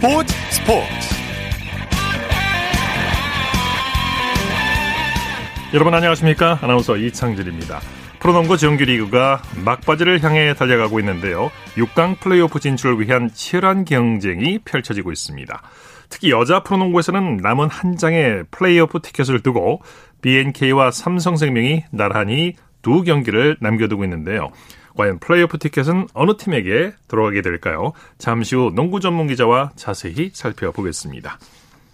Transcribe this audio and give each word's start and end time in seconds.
스포츠 0.00 0.34
스포츠. 0.50 0.86
여러분 5.74 5.92
안녕하십니까? 5.92 6.58
아나운서 6.62 6.96
이창진입니다. 6.96 7.80
프로농구 8.18 8.56
정규 8.56 8.84
리그가 8.84 9.42
막바지를 9.62 10.22
향해 10.22 10.54
달려가고 10.54 11.00
있는데요. 11.00 11.50
6강 11.74 12.18
플레이오프 12.18 12.60
진출을 12.60 12.98
위한 12.98 13.28
치열한 13.30 13.84
경쟁이 13.84 14.60
펼쳐지고 14.60 15.12
있습니다. 15.12 15.62
특히 16.08 16.30
여자 16.30 16.62
프로농구에서는 16.62 17.36
남은 17.36 17.68
한 17.68 17.98
장의 17.98 18.44
플레이오프 18.50 19.02
티켓을 19.02 19.40
두고 19.42 19.82
BNK와 20.22 20.92
삼성생명이 20.92 21.84
나란히 21.90 22.54
두 22.80 23.02
경기를 23.02 23.58
남겨두고 23.60 24.04
있는데요. 24.04 24.50
과연 24.96 25.18
플레이오프 25.18 25.58
티켓은 25.58 26.08
어느 26.14 26.36
팀에게 26.36 26.92
들어가게 27.08 27.42
될까요? 27.42 27.92
잠시 28.18 28.56
후 28.56 28.72
농구 28.74 29.00
전문 29.00 29.26
기자와 29.26 29.70
자세히 29.76 30.30
살펴보겠습니다. 30.32 31.38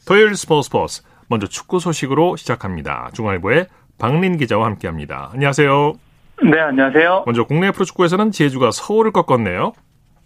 토요일 0.07 0.37
스포츠 0.37 0.67
스포츠 0.67 1.03
먼저 1.29 1.47
축구 1.47 1.81
소식으로 1.81 2.37
시작합니다. 2.37 3.11
중앙일보의 3.15 3.67
박린 3.99 4.37
기자와 4.37 4.67
함께합니다. 4.67 5.31
안녕하세요. 5.33 5.95
네, 6.43 6.61
안녕하세요. 6.61 7.25
먼저 7.27 7.45
국내 7.45 7.71
프로축구에서는 7.71 8.31
제주가 8.31 8.71
서울을 8.71 9.13
꺾었네요. 9.13 9.73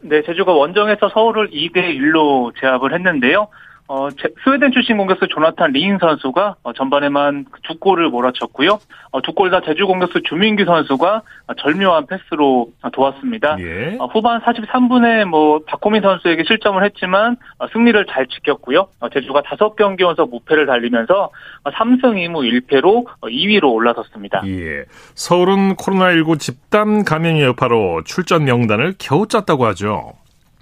네, 0.03 0.23
제주가 0.23 0.53
원정에서 0.53 1.09
서울을 1.11 1.51
2대 1.51 1.77
1로 1.77 2.53
제압을 2.61 2.95
했는데요. 2.95 3.49
어, 3.93 4.09
스웨덴 4.45 4.71
출신 4.71 4.97
공격수 4.97 5.27
조나탄 5.27 5.73
리인 5.73 5.99
선수가 5.99 6.55
어, 6.63 6.73
전반에만 6.73 7.47
두 7.65 7.77
골을 7.77 8.09
몰아쳤고요. 8.11 8.79
어, 9.11 9.21
두골 9.21 9.51
다 9.51 9.63
제주 9.67 9.85
공격수 9.85 10.23
주민규 10.23 10.65
선수가 10.65 11.23
절묘한 11.59 12.07
패스로 12.07 12.71
도왔습니다. 12.93 13.57
예. 13.59 13.97
어, 13.99 14.07
후반 14.07 14.41
43분에 14.43 15.25
뭐 15.25 15.59
박호민 15.67 16.03
선수에게 16.03 16.45
실점을 16.47 16.85
했지만 16.85 17.37
어, 17.59 17.67
승리를 17.73 18.07
잘 18.07 18.29
지켰고요. 18.29 18.87
어, 19.01 19.09
제주가 19.09 19.43
5경기 19.43 20.03
연속 20.03 20.31
무패를 20.31 20.67
달리면서 20.67 21.31
3승 21.65 22.15
2무 22.15 22.69
1패로 22.69 23.07
2위로 23.23 23.73
올라섰습니다. 23.75 24.43
예. 24.47 24.85
서울은 25.17 25.75
코로나19 25.75 26.39
집단 26.39 27.03
감염 27.05 27.41
여파로 27.41 28.05
출전 28.05 28.45
명단을 28.45 28.95
겨우 29.01 29.27
짰다고 29.27 29.67
하죠. 29.67 30.13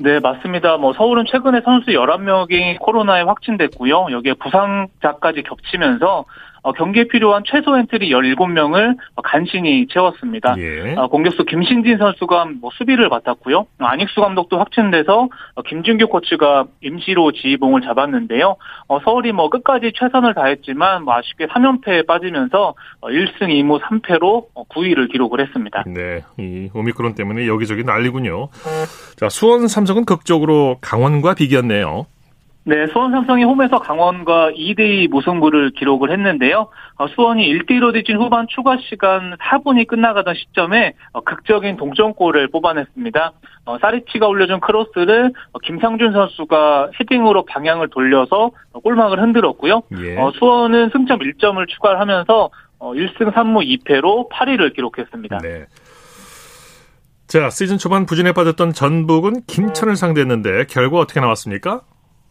네, 0.01 0.21
맞습니다. 0.21 0.77
뭐 0.77 0.93
서울은 0.93 1.25
최근에 1.27 1.61
선수 1.65 1.91
11명이 1.91 2.79
코로나에 2.79 3.23
확진됐고요. 3.23 4.07
여기에 4.13 4.35
부상자까지 4.35 5.43
겹치면서 5.43 6.25
어, 6.58 6.58
경기에 6.77 7.05
필요한 7.09 7.43
최소 7.47 7.77
엔트리 7.77 8.11
17명을 8.11 8.97
간신히 9.23 9.87
채웠습니다. 9.89 10.57
예. 10.59 10.95
어, 10.97 11.09
공격수 11.09 11.45
김신진 11.45 11.99
선수가 11.99 12.47
뭐 12.61 12.71
수비를 12.75 13.09
맡았고요. 13.09 13.67
안익수 13.79 14.21
감독도 14.21 14.59
확진돼서 14.59 15.29
어, 15.55 15.63
김준규 15.63 16.09
코치가 16.09 16.67
임시로 16.83 17.33
지휘봉을 17.33 17.83
잡았는데요. 17.83 18.57
서울이 19.05 19.33
뭐 19.33 19.49
끝까지 19.51 19.93
최선을 19.95 20.35
다했지만 20.35 21.05
뭐 21.05 21.15
아쉽게 21.15 21.47
3연패에 21.47 22.07
빠지면서 22.07 22.75
1승 23.03 23.49
2무 23.49 23.81
3패로 23.81 24.47
9위를 24.69 25.11
기록을 25.11 25.41
했습니다. 25.41 25.85
네, 25.87 26.23
이 26.39 26.69
오미크론 26.75 27.15
때문에 27.15 27.47
여기저기 27.47 27.85
난리군요. 27.85 28.49
자, 29.17 29.29
수원 29.29 29.69
삼성은 29.69 30.05
극적으로 30.05 30.79
강원과 30.81 31.35
비겼네요. 31.35 32.07
네, 32.65 32.87
수원 32.89 33.13
삼성이 33.13 33.45
홈에서 33.45 33.79
강원과 33.79 34.51
2대2 34.51 35.09
무승부를 35.09 35.71
기록을 35.71 36.11
했는데요. 36.13 36.69
어, 36.97 37.09
수원이 37.09 37.43
1대1로 37.51 37.95
뒤진 37.95 38.17
후반 38.19 38.47
추가 38.49 38.77
시간 38.91 39.37
4분이 39.37 39.87
끝나가던 39.87 40.35
시점에 40.35 40.93
어, 41.13 41.23
극적인 41.23 41.79
동점골을 41.79 42.49
뽑아냈습니다. 42.49 43.33
어, 43.65 43.79
사리치가 43.79 44.27
올려준 44.27 44.61
크로스를 44.61 45.33
김상준 45.63 46.13
선수가 46.13 46.91
헤딩으로 47.01 47.47
방향을 47.47 47.89
돌려서 47.89 48.51
골망을 48.83 49.23
흔들었고요. 49.23 49.83
예. 50.01 50.17
수원은 50.39 50.91
승점 50.91 51.21
1점을 51.21 51.67
추가하면서 51.69 52.51
1승 52.81 53.33
3무 53.33 53.83
2패로 53.83 54.31
8위를 54.31 54.75
기록했습니다. 54.75 55.39
네. 55.39 55.67
자, 57.27 57.51
시즌 57.51 57.77
초반 57.77 58.07
부진에 58.07 58.33
빠졌던 58.33 58.73
전북은 58.73 59.43
김천을 59.47 59.97
상대했는데 59.97 60.65
결과 60.67 60.99
어떻게 60.99 61.21
나왔습니까? 61.21 61.83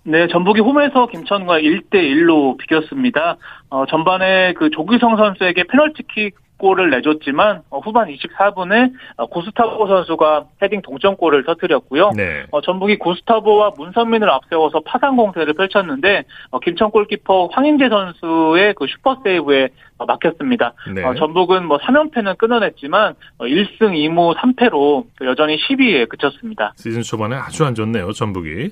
네, 0.10 0.26
전북이 0.30 0.62
홈에서 0.62 1.08
김천과 1.08 1.60
1대 1.60 1.96
1로 1.96 2.58
비겼습니다. 2.58 3.36
어, 3.70 3.86
전반에 3.88 4.54
그 4.54 4.70
조규성 4.70 5.18
선수에게 5.18 5.66
페널티킥 5.66 6.34
골을 6.58 6.90
내줬지만 6.90 7.62
어, 7.70 7.80
후반 7.80 8.08
24분에 8.08 8.92
어, 9.18 9.28
구스타보 9.28 9.88
선수가 9.88 10.46
헤딩 10.62 10.82
동점골을 10.82 11.46
터뜨렸고요. 11.46 12.12
네. 12.16 12.46
어, 12.52 12.62
전북이 12.62 12.98
구스타보와 12.98 13.74
문선민을 13.78 14.30
앞세워서 14.30 14.82
파상 14.86 15.16
공세를 15.16 15.54
펼쳤는데 15.54 16.24
어, 16.52 16.60
김천 16.60 16.92
골키퍼 16.92 17.50
황인재 17.52 17.90
선수의 17.90 18.74
그 18.76 18.88
슈퍼 18.88 19.18
세이브에 19.24 19.70
어, 20.00 20.06
막혔습니다. 20.06 20.74
네. 20.94 21.04
어, 21.04 21.16
전북은 21.16 21.66
뭐 21.66 21.78
3연패는 21.80 22.38
끊어냈지만 22.38 23.16
1승 23.40 23.80
2무 23.80 24.36
3패로 24.36 25.06
여전히 25.22 25.58
10위에 25.58 26.10
그쳤습니다. 26.10 26.74
시즌 26.76 27.02
초반에 27.02 27.36
아주 27.36 27.66
안 27.66 27.74
좋네요, 27.74 28.12
전북이. 28.12 28.70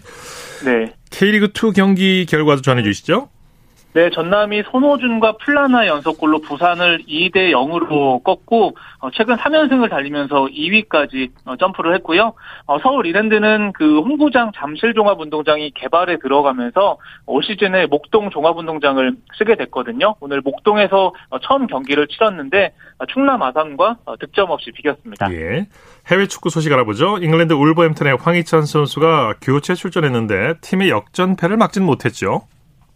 네. 0.65 0.93
K리그 1.11 1.49
2 1.55 1.73
경기 1.73 2.25
결과도 2.25 2.61
전해 2.61 2.83
주시죠. 2.83 3.29
네, 3.95 4.09
전남이 4.09 4.63
손호준과 4.71 5.37
플라나 5.37 5.87
연속골로 5.87 6.41
부산을 6.41 7.05
2대 7.07 7.51
0으로 7.51 8.21
꺾고 8.25 8.75
어, 8.99 9.09
최근 9.13 9.37
3연승을 9.37 9.89
달리면서 9.89 10.47
2위까지 10.47 11.31
어, 11.45 11.55
점프를 11.55 11.95
했고요. 11.95 12.33
어, 12.65 12.77
서울 12.79 13.05
이랜드는 13.05 13.71
그 13.71 14.01
홍구장 14.01 14.51
잠실 14.53 14.93
종합운동장이 14.93 15.71
개발에 15.75 16.17
들어가면서 16.17 16.97
올 17.25 17.41
시즌에 17.41 17.85
목동 17.85 18.29
종합운동장을 18.31 19.13
쓰게 19.37 19.55
됐거든요. 19.55 20.15
오늘 20.19 20.41
목동에서 20.41 21.13
처음 21.43 21.65
경기를 21.65 22.07
치렀는데 22.07 22.73
충남 23.13 23.43
아산과 23.43 23.99
득점 24.19 24.49
없이 24.49 24.71
비겼습니다. 24.71 25.31
예. 25.31 25.67
해외 26.11 26.27
축구 26.27 26.49
소식 26.49 26.73
알아보죠. 26.73 27.19
잉글랜드 27.19 27.53
울버햄튼의 27.53 28.17
황희찬 28.17 28.63
선수가 28.63 29.35
교체 29.41 29.73
출전했는데 29.73 30.55
팀의 30.59 30.89
역전패를 30.89 31.55
막진 31.55 31.85
못했죠. 31.85 32.41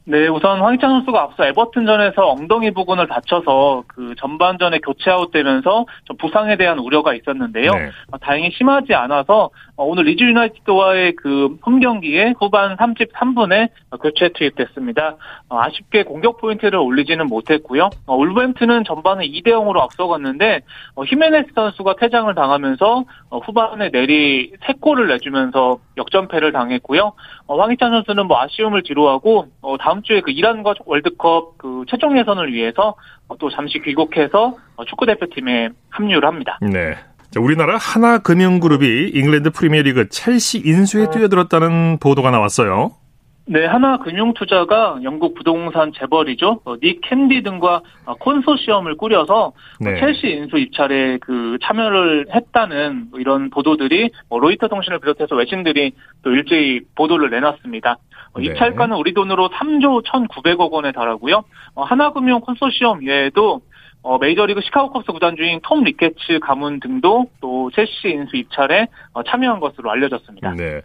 네, 0.10 0.28
우선 0.28 0.60
황희찬 0.60 0.90
선수가 0.90 1.22
앞서 1.22 1.46
에버튼전에서 1.46 2.30
엉덩이 2.30 2.72
부근을 2.72 3.08
다쳐서 3.08 3.84
그 3.86 4.16
전반전에 4.18 4.80
교체 4.80 5.12
아웃되면서 5.12 5.86
좀 6.06 6.18
부상에 6.18 6.58
대한 6.58 6.80
우려가 6.80 7.14
있었는데요. 7.14 7.72
네. 7.72 7.92
어, 8.12 8.18
다행히 8.18 8.50
심하지 8.50 8.96
않아서 8.96 9.52
어, 9.76 9.84
오늘 9.86 10.06
리즈 10.06 10.24
유나이티드와의 10.24 11.16
그 11.16 11.56
홈경기에 11.64 12.34
후반 12.40 12.76
33분에 12.78 13.70
교체 14.02 14.30
투입됐습니다. 14.30 15.16
어, 15.48 15.60
아쉽게 15.60 16.02
공격 16.06 16.42
포인트를 16.42 16.80
올리지는 16.80 17.28
못했고요. 17.28 17.92
울버햄튼은 18.08 18.86
전반에 18.86 19.28
2대 19.28 19.50
0으로 19.50 19.80
앞서갔는데 19.82 20.62
히메네스 21.06 21.50
선수가 21.54 21.98
퇴장을 22.00 22.34
당하면서 22.34 23.04
후반에 23.46 23.92
내리 23.92 24.54
3골을 24.64 25.08
내주면서 25.10 25.78
역전패를 25.98 26.52
당했고요. 26.52 27.14
황희찬 27.48 27.92
선수는 27.92 28.26
뭐 28.26 28.42
아쉬움을 28.42 28.82
뒤로하고 28.84 29.48
다음 29.80 29.99
다음 30.00 30.04
주에 30.04 30.22
그 30.22 30.32
이란과 30.32 30.76
월드컵 30.86 31.58
그 31.58 31.84
최종 31.90 32.18
예선을 32.18 32.54
위해서 32.54 32.96
또 33.40 33.50
잠시 33.50 33.80
귀국해서 33.80 34.56
축구 34.88 35.06
대표팀에 35.06 35.70
합류를 35.90 36.28
합니다. 36.28 36.58
네. 36.62 36.96
자, 37.32 37.40
우리나라 37.40 37.78
하나금융그룹이 37.78 39.12
잉글랜드 39.14 39.52
프리미어리그 39.52 40.10
첼시 40.10 40.62
인수에 40.66 41.10
뛰어들었다는 41.12 42.00
보도가 42.00 42.32
나왔어요. 42.32 42.92
네, 43.52 43.66
하나금융투자가 43.66 45.00
영국 45.02 45.34
부동산 45.34 45.92
재벌이죠. 45.92 46.62
어, 46.66 46.78
닉 46.78 47.02
캔디 47.02 47.42
등과 47.42 47.82
어, 48.06 48.14
콘소시엄을 48.14 48.96
꾸려서 48.96 49.54
네. 49.80 50.00
첼시 50.00 50.28
인수 50.28 50.60
입찰에 50.60 51.18
그 51.18 51.58
참여를 51.64 52.28
했다는 52.32 53.08
이런 53.16 53.50
보도들이 53.50 54.12
뭐 54.30 54.38
로이터 54.38 54.68
통신을 54.68 55.00
비롯해서 55.00 55.36
외신들이 55.36 55.94
또 56.22 56.30
일제히 56.30 56.82
보도를 56.94 57.32
내놨습니다. 57.32 57.98
어, 58.34 58.40
네. 58.40 58.46
입찰가는 58.46 58.96
우리 58.96 59.16
돈으로 59.16 59.50
3조 59.50 60.06
1,900억 60.06 60.70
원에 60.70 60.92
달하고요. 60.92 61.44
하나금융 61.76 62.42
콘소시엄 62.42 63.04
외에도 63.04 63.62
어, 64.04 64.20
메이저리그 64.20 64.62
시카고 64.62 64.92
컵스 64.92 65.12
구단 65.12 65.36
주인 65.36 65.60
톰 65.64 65.84
리케츠 65.84 66.40
가문 66.42 66.80
등도 66.80 67.26
또 67.42 67.70
첼시 67.72 68.10
인수 68.10 68.36
입찰에 68.38 68.88
어, 69.14 69.24
참여한 69.24 69.60
것으로 69.60 69.90
알려졌습니다. 69.90 70.54
네. 70.54 70.82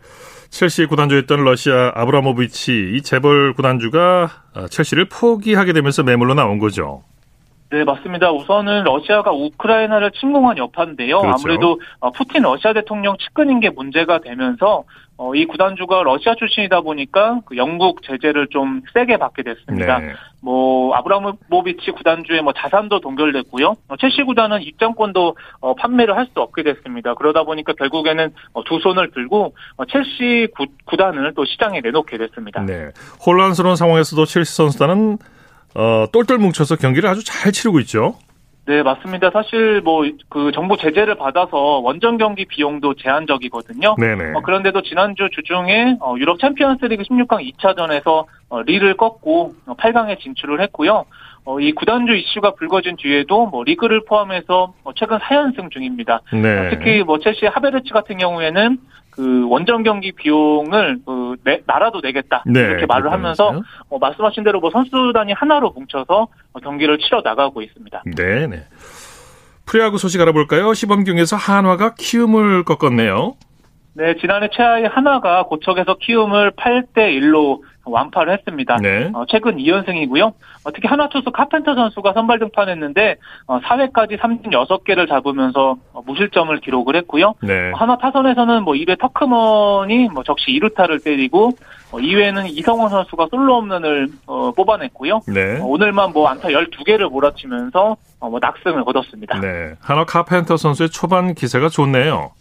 첼시 0.54 0.86
구단주였던 0.86 1.42
러시아 1.42 1.90
아브라모비치 1.96 2.92
이 2.94 3.02
재벌 3.02 3.54
구단주가 3.54 4.30
어, 4.54 4.68
첼시를 4.68 5.08
포기하게 5.08 5.72
되면서 5.72 6.04
매물로 6.04 6.34
나온 6.34 6.60
거죠. 6.60 7.02
네, 7.74 7.82
맞습니다. 7.82 8.30
우선은 8.30 8.84
러시아가 8.84 9.32
우크라이나를 9.32 10.12
침공한 10.12 10.56
여파인데요. 10.58 11.18
그렇죠. 11.18 11.36
아무래도 11.36 11.80
어, 11.98 12.12
푸틴 12.12 12.42
러시아 12.42 12.72
대통령 12.72 13.16
측근인 13.18 13.58
게 13.58 13.68
문제가 13.68 14.20
되면서 14.20 14.84
어, 15.16 15.34
이 15.34 15.44
구단주가 15.44 16.04
러시아 16.04 16.36
출신이다 16.36 16.82
보니까 16.82 17.40
그 17.46 17.56
영국 17.56 18.02
제재를 18.04 18.46
좀 18.48 18.82
세게 18.94 19.16
받게 19.16 19.42
됐습니다. 19.42 19.98
네. 19.98 20.12
뭐 20.40 20.94
아브라모비치 20.94 21.90
구단주의 21.92 22.42
뭐 22.42 22.52
자산도 22.52 23.00
동결됐고요. 23.00 23.74
어, 23.88 23.96
첼시 23.96 24.22
구단은 24.22 24.62
입장권도 24.62 25.36
어, 25.60 25.74
판매를 25.74 26.16
할 26.16 26.26
수 26.26 26.40
없게 26.40 26.62
됐습니다. 26.62 27.14
그러다 27.14 27.42
보니까 27.42 27.72
결국에는 27.72 28.32
어, 28.52 28.62
두 28.62 28.78
손을 28.78 29.10
들고 29.10 29.52
어, 29.78 29.84
첼시 29.86 30.46
구, 30.56 30.66
구단을 30.84 31.32
또 31.34 31.44
시장에 31.44 31.80
내놓게 31.80 32.18
됐습니다. 32.18 32.60
네. 32.64 32.90
혼란스러운 33.26 33.74
상황에서도 33.74 34.24
첼시 34.26 34.54
선수단은 34.54 35.18
어, 35.74 36.06
똘똘 36.12 36.38
뭉쳐서 36.38 36.76
경기를 36.76 37.08
아주 37.08 37.24
잘 37.24 37.52
치르고 37.52 37.80
있죠. 37.80 38.16
네, 38.66 38.82
맞습니다. 38.82 39.30
사실 39.30 39.82
뭐 39.82 40.04
그 40.34 40.50
정부 40.52 40.76
제재를 40.76 41.14
받아서 41.14 41.78
원정 41.78 42.18
경기 42.18 42.44
비용도 42.44 42.94
제한적이거든요. 42.94 43.94
네네. 43.98 44.32
어, 44.34 44.40
그런데도 44.42 44.82
지난주 44.82 45.28
주중에 45.32 45.96
어, 46.00 46.16
유럽 46.18 46.40
챔피언스리그 46.40 47.04
16강 47.04 47.52
2차전에서 47.52 48.24
어, 48.48 48.62
리를 48.62 48.96
꺾고 48.96 49.54
8강에 49.66 50.18
진출을 50.18 50.60
했고요. 50.62 51.04
어, 51.44 51.60
이 51.60 51.72
구단주 51.72 52.14
이슈가 52.14 52.54
불거진 52.54 52.96
뒤에도 52.96 53.46
뭐 53.46 53.62
리그를 53.64 54.04
포함해서 54.06 54.74
뭐 54.82 54.92
최근 54.96 55.18
4연승 55.18 55.70
중입니다. 55.70 56.20
네. 56.32 56.70
특히 56.70 57.04
뭐 57.04 57.18
첼시 57.20 57.46
하베르츠 57.46 57.92
같은 57.92 58.18
경우에는 58.18 58.78
그 59.14 59.48
원정 59.48 59.82
경기 59.82 60.12
비용을 60.12 60.98
그 61.06 61.36
내, 61.44 61.60
나라도 61.66 62.00
내겠다 62.00 62.42
네, 62.46 62.60
이렇게 62.60 62.86
말을 62.86 63.12
하면서 63.12 63.62
어, 63.88 63.98
말씀하신 63.98 64.44
대로 64.44 64.60
뭐 64.60 64.70
선수단이 64.70 65.32
하나로 65.32 65.70
뭉쳐서 65.70 66.28
경기를 66.62 66.98
치러 66.98 67.22
나가고 67.22 67.62
있습니다. 67.62 68.02
네, 68.16 68.46
네. 68.46 68.64
프리야구 69.66 69.98
소식 69.98 70.20
알아볼까요? 70.20 70.74
시범경에서 70.74 71.36
한화가 71.36 71.94
키움을 71.94 72.64
꺾었네요. 72.64 73.34
네, 73.94 74.16
지난해 74.20 74.48
최하위 74.52 74.86
하나가 74.86 75.44
고척에서 75.44 75.96
키움을 76.00 76.52
8대 76.52 76.96
1로 76.96 77.60
완파를 77.84 78.32
했습니다. 78.34 78.76
네. 78.82 79.10
어, 79.14 79.24
최근 79.28 79.56
2연승이고요. 79.56 80.22
어, 80.64 80.72
특히 80.74 80.88
하나 80.88 81.08
투수 81.08 81.30
카펜터 81.30 81.74
선수가 81.74 82.12
선발 82.12 82.38
등판했는데 82.38 83.16
어, 83.46 83.60
4회까지 83.60 84.18
3진 84.18 84.46
6개를 84.46 85.08
잡으면서 85.08 85.76
어, 85.92 86.02
무실점을 86.06 86.58
기록을 86.60 86.96
했고요. 86.96 87.34
네. 87.42 87.70
어, 87.72 87.76
하나 87.76 87.96
타선에서는 87.98 88.62
뭐 88.62 88.74
2회 88.74 88.98
터크먼이 88.98 90.08
뭐 90.08 90.22
적시 90.22 90.46
2루타를 90.52 91.02
때리고 91.04 91.52
어, 91.92 91.98
2회는 91.98 92.48
이성원 92.48 92.90
선수가 92.90 93.28
솔로 93.30 93.60
홈런을 93.60 94.08
어, 94.26 94.50
뽑아냈고요. 94.52 95.20
네. 95.28 95.60
어, 95.60 95.64
오늘만 95.64 96.12
뭐 96.12 96.28
안타 96.28 96.48
12개를 96.48 97.10
몰아치면서 97.10 97.96
어, 98.20 98.30
뭐 98.30 98.38
낙승을 98.40 98.84
거뒀습니다. 98.84 99.40
네. 99.40 99.74
하나 99.80 100.04
카펜터 100.04 100.56
선수의 100.56 100.90
초반 100.90 101.34
기세가 101.34 101.68
좋네요. 101.68 102.32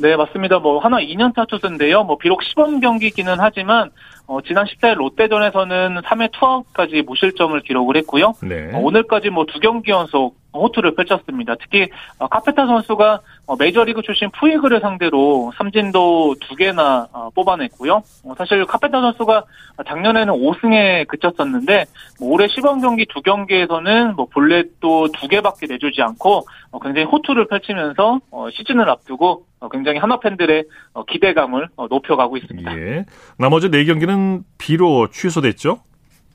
네, 0.00 0.16
맞습니다. 0.16 0.58
뭐 0.58 0.78
하나 0.78 0.98
2년차 0.98 1.46
투수인데요. 1.46 2.04
뭐 2.04 2.16
비록 2.16 2.42
시범 2.42 2.80
경기기는 2.80 3.36
하지만 3.38 3.90
어, 4.30 4.40
지난 4.42 4.64
14일 4.64 4.94
롯데전에서는 4.94 6.02
3회 6.02 6.30
투아웃까지 6.30 7.02
무실점을 7.02 7.58
기록을 7.62 7.96
했고요. 7.96 8.34
네. 8.42 8.70
어, 8.72 8.78
오늘까지 8.78 9.30
뭐 9.30 9.44
두 9.44 9.58
경기 9.58 9.90
연속 9.90 10.38
호투를 10.54 10.94
펼쳤습니다. 10.94 11.56
특히 11.60 11.88
어, 12.18 12.28
카페타 12.28 12.66
선수가 12.66 13.20
어, 13.46 13.56
메이저리그 13.56 14.02
출신 14.02 14.30
푸이그를 14.30 14.80
상대로 14.80 15.50
삼진도 15.56 16.36
두 16.40 16.54
개나 16.54 17.08
어, 17.12 17.30
뽑아냈고요. 17.34 18.02
어, 18.24 18.34
사실 18.38 18.64
카페타 18.66 19.00
선수가 19.00 19.44
작년에는 19.86 20.32
5승에 20.32 21.08
그쳤었는데 21.08 21.86
뭐 22.20 22.30
올해 22.32 22.46
시범 22.46 22.80
경기 22.80 23.06
두 23.06 23.22
경기에서는 23.22 24.14
뭐 24.14 24.26
볼넷도 24.26 25.08
두 25.18 25.26
개밖에 25.26 25.66
내주지 25.66 26.02
않고 26.02 26.46
어, 26.70 26.78
굉장히 26.78 27.06
호투를 27.06 27.48
펼치면서 27.48 28.20
어, 28.30 28.48
시즌을 28.50 28.88
앞두고 28.88 29.44
어, 29.60 29.68
굉장히 29.68 29.98
하나 29.98 30.18
팬들의 30.18 30.64
어, 30.94 31.04
기대감을 31.04 31.68
어, 31.76 31.86
높여가고 31.88 32.36
있습니다. 32.38 32.76
예. 32.78 33.04
나머지 33.38 33.70
네 33.70 33.84
경기는 33.84 34.19
비로 34.58 35.08
취소됐죠? 35.10 35.80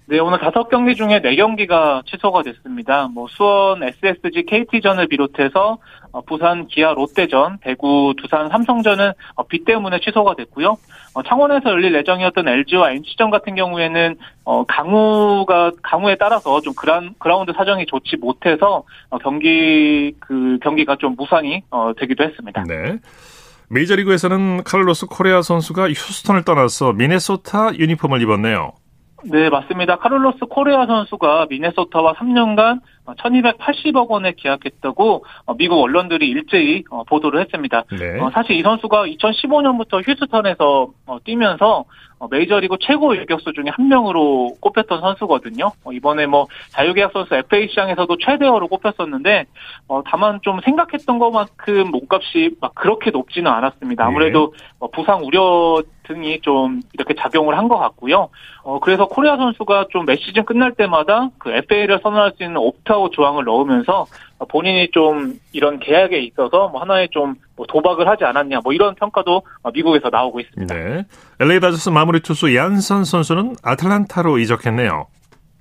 네, 0.08 0.20
오늘 0.20 0.38
다섯 0.38 0.70
경기 0.70 0.96
중에 0.96 1.20
네 1.20 1.36
경기가 1.36 2.04
취소가 2.06 2.44
됐습니다. 2.44 3.08
뭐 3.08 3.28
수원 3.28 3.82
SSG 3.82 4.46
KT전을 4.46 5.08
비롯해서 5.08 5.80
어, 6.12 6.22
부산 6.22 6.68
기아 6.68 6.94
롯데전, 6.94 7.58
대구 7.60 8.14
두산 8.16 8.48
삼성전은 8.50 9.14
어, 9.36 9.44
비 9.48 9.66
때문에 9.66 10.00
취소가 10.00 10.36
됐고요. 10.36 10.78
어, 11.16 11.24
창원에서 11.24 11.72
열릴 11.72 11.96
예정이었던 11.96 12.48
LG와 12.48 12.92
NC전 12.92 13.32
같은 13.32 13.56
경우에는 13.56 14.16
강우가 14.68 15.72
강우에 15.82 16.16
따라서 16.20 16.62
좀 16.62 16.74
그란, 16.76 17.16
그라운드 17.18 17.52
사정이 17.54 17.88
좋지 17.88 18.18
못해서 18.18 18.84
경기 19.24 20.14
그 20.20 20.60
경기가 20.62 20.98
좀 20.98 21.16
무산이 21.16 21.64
되기도 21.98 22.24
했습니다. 22.24 22.64
네. 22.68 23.00
메이저리그에서는 23.70 24.64
칼로스 24.64 25.08
코레아 25.08 25.42
선수가 25.42 25.90
휴스턴을 25.90 26.44
떠나서 26.44 26.94
미네소타 26.94 27.76
유니폼을 27.78 28.22
입었네요. 28.22 28.74
네, 29.24 29.50
맞습니다. 29.50 29.98
카를로스 29.98 30.46
코레아 30.50 30.86
선수가 30.86 31.48
미네소타와 31.50 32.14
3년간 32.14 32.82
1280억 33.14 34.08
원에 34.10 34.34
계약했다고 34.36 35.26
어, 35.46 35.54
미국 35.56 35.82
언론들이 35.82 36.28
일제히 36.28 36.84
어, 36.90 37.04
보도를 37.04 37.40
했습니다. 37.42 37.84
네. 37.92 38.20
어, 38.20 38.32
사실 38.34 38.56
이 38.56 38.62
선수가 38.64 39.06
2015년부터 39.08 40.08
휴스턴에서 40.08 40.90
뛰면서 41.24 41.86
메이저리그 42.32 42.78
최고 42.80 43.14
유격수 43.14 43.52
중에 43.54 43.66
한 43.70 43.90
명으로 43.90 44.56
꼽혔던 44.62 45.02
선수거든요. 45.02 45.72
이번에 45.92 46.26
뭐 46.26 46.48
자유계약 46.70 47.12
선수 47.12 47.36
FA 47.36 47.68
시장에서도 47.68 48.18
최대어로 48.18 48.68
꼽혔었는데 48.70 49.46
다만 50.06 50.40
좀 50.42 50.60
생각했던 50.64 51.20
것만큼 51.20 51.92
몸값이 51.92 52.56
막 52.62 52.74
그렇게 52.74 53.12
높지는 53.12 53.52
않았습니다. 53.52 54.06
아무래도 54.06 54.54
네. 54.82 54.88
부상 54.94 55.24
우려 55.26 55.84
등이 56.04 56.40
좀 56.42 56.82
이렇게 56.94 57.16
작용을 57.16 57.58
한 57.58 57.66
것 57.68 57.78
같고요. 57.80 58.30
어, 58.64 58.80
그래서 58.80 59.08
코레아 59.08 59.38
선수가 59.38 59.88
좀 59.90 60.06
매 60.06 60.16
시즌 60.18 60.46
끝날 60.46 60.72
때마다 60.74 61.30
그 61.40 61.52
FA를 61.52 62.00
선언할 62.04 62.34
수 62.38 62.44
있는 62.44 62.58
opt-out 62.58 63.12
조항을 63.12 63.44
넣으면서 63.44 64.08
본인이 64.50 64.90
좀 64.92 65.34
이런 65.52 65.80
계약에 65.80 66.20
있어서 66.20 66.70
뭐 66.70 66.82
하나의 66.82 67.10
좀뭐 67.12 67.66
도박을 67.68 68.08
하지 68.08 68.24
않았냐 68.24 68.62
뭐 68.64 68.74
이런 68.74 68.96
평가도 68.96 69.44
미국에서 69.74 70.10
나오고 70.10 70.40
있습니다. 70.40 70.74
네. 70.74 71.06
LA 71.40 71.60
다저스 71.60 71.90
마무리 71.90 72.22
투수 72.22 72.56
얀선 72.56 73.04
선수는 73.04 73.56
아틀란타로 73.64 74.40
이적했네요. 74.40 75.08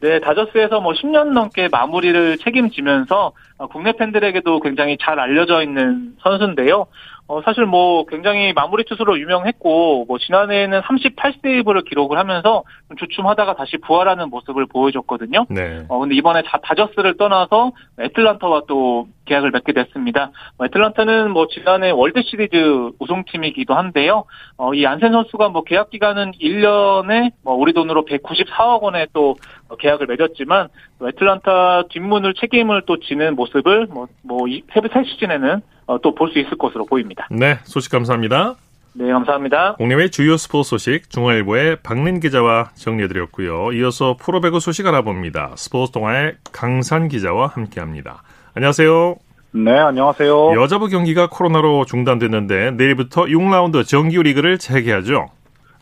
네, 0.00 0.20
다저스에서 0.20 0.80
뭐 0.80 0.92
10년 0.92 1.32
넘게 1.32 1.68
마무리를 1.68 2.38
책임지면서 2.38 3.32
국내 3.70 3.92
팬들에게도 3.92 4.60
굉장히 4.60 4.98
잘 5.00 5.18
알려져 5.18 5.62
있는 5.62 6.14
선수인데요. 6.22 6.86
어, 7.26 7.40
사실 7.42 7.64
뭐 7.64 8.04
굉장히 8.06 8.52
마무리 8.52 8.84
투수로 8.84 9.18
유명했고, 9.18 10.04
뭐 10.06 10.18
지난해에는 10.18 10.82
38세이브를 10.82 11.88
기록을 11.88 12.18
하면서 12.18 12.64
주춤하다가 12.98 13.54
다시 13.54 13.78
부활하는 13.78 14.28
모습을 14.28 14.66
보여줬거든요. 14.66 15.46
네. 15.48 15.84
어, 15.88 15.98
근데 15.98 16.14
이번에 16.16 16.42
다, 16.42 16.58
다저스를 16.62 17.16
떠나서 17.16 17.72
애틀란타와 17.98 18.62
또 18.68 19.06
계약을 19.24 19.52
맺게 19.52 19.72
됐습니다. 19.72 20.32
뭐 20.58 20.66
애틀란타는 20.66 21.30
뭐 21.30 21.46
지난해 21.48 21.90
월드 21.90 22.20
시리즈 22.22 22.90
우승팀이기도 22.98 23.72
한데요. 23.72 24.24
어, 24.58 24.74
이 24.74 24.84
얀센 24.84 25.12
선수가 25.12 25.48
뭐 25.48 25.64
계약 25.64 25.88
기간은 25.88 26.32
1년에 26.32 27.32
뭐 27.42 27.54
우리 27.54 27.72
돈으로 27.72 28.04
194억 28.04 28.82
원에 28.82 29.06
또 29.14 29.36
계약을 29.78 30.06
맺었지만 30.06 30.68
애틀란타 31.02 31.84
뒷문을 31.88 32.34
책임을 32.34 32.82
또 32.86 32.98
지는 32.98 33.34
모습을 33.34 33.86
뭐, 33.86 34.08
뭐, 34.22 34.46
이, 34.46 34.62
새 34.72 35.04
시즌에는 35.04 35.54
어, 35.56 35.60
또 36.02 36.14
볼 36.14 36.30
수 36.32 36.38
있을 36.38 36.56
것으로 36.58 36.84
보입니다. 36.86 37.26
네, 37.30 37.58
소식 37.64 37.90
감사합니다. 37.92 38.54
네, 38.96 39.10
감사합니다. 39.10 39.74
국내외 39.74 40.08
주요 40.08 40.36
스포츠 40.36 40.70
소식 40.70 41.10
중앙일보의 41.10 41.78
박민 41.82 42.20
기자와 42.20 42.70
정리해드렸고요. 42.74 43.72
이어서 43.72 44.16
프로배구 44.20 44.60
소식 44.60 44.86
알아봅니다. 44.86 45.52
스포츠 45.56 45.90
동아의 45.92 46.34
강산 46.52 47.08
기자와 47.08 47.48
함께합니다. 47.48 48.22
안녕하세요. 48.54 49.16
네, 49.52 49.72
안녕하세요. 49.78 50.60
여자부 50.60 50.88
경기가 50.88 51.28
코로나로 51.28 51.84
중단됐는데 51.86 52.72
내일부터 52.72 53.24
6라운드 53.24 53.86
정규 53.86 54.22
리그를 54.22 54.58
재개하죠. 54.58 55.26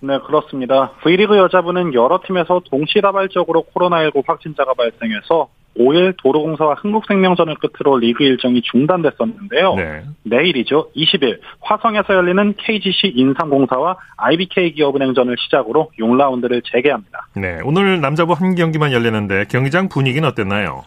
네, 0.01 0.19
그렇습니다. 0.27 0.93
V리그 1.03 1.37
여자부는 1.39 1.95
여러 1.95 2.21
팀에서 2.27 2.61
동시다발적으로 2.71 3.65
코로나19 3.75 4.25
확진자가 4.27 4.75
발생해서 4.75 5.49
5일 5.79 6.15
도로공사와 6.23 6.75
흥국생명전을 6.75 7.57
끝으로 7.57 7.99
리그 7.99 8.25
일정이 8.25 8.63
중단됐었는데요. 8.63 9.75
네. 9.75 10.03
내일이죠. 10.25 10.91
20일 10.95 11.41
화성에서 11.61 12.15
열리는 12.15 12.55
KGC 12.59 13.13
인삼공사와 13.15 13.97
IBK 14.17 14.73
기업은행전을 14.75 15.37
시작으로 15.39 15.91
6라운드를 15.99 16.63
재개합니다. 16.65 17.27
네, 17.37 17.61
오늘 17.65 18.01
남자부 18.01 18.35
한 18.35 18.55
경기만 18.55 18.93
열리는데 18.93 19.47
경기장 19.49 19.89
분위기는 19.89 20.27
어땠나요? 20.29 20.85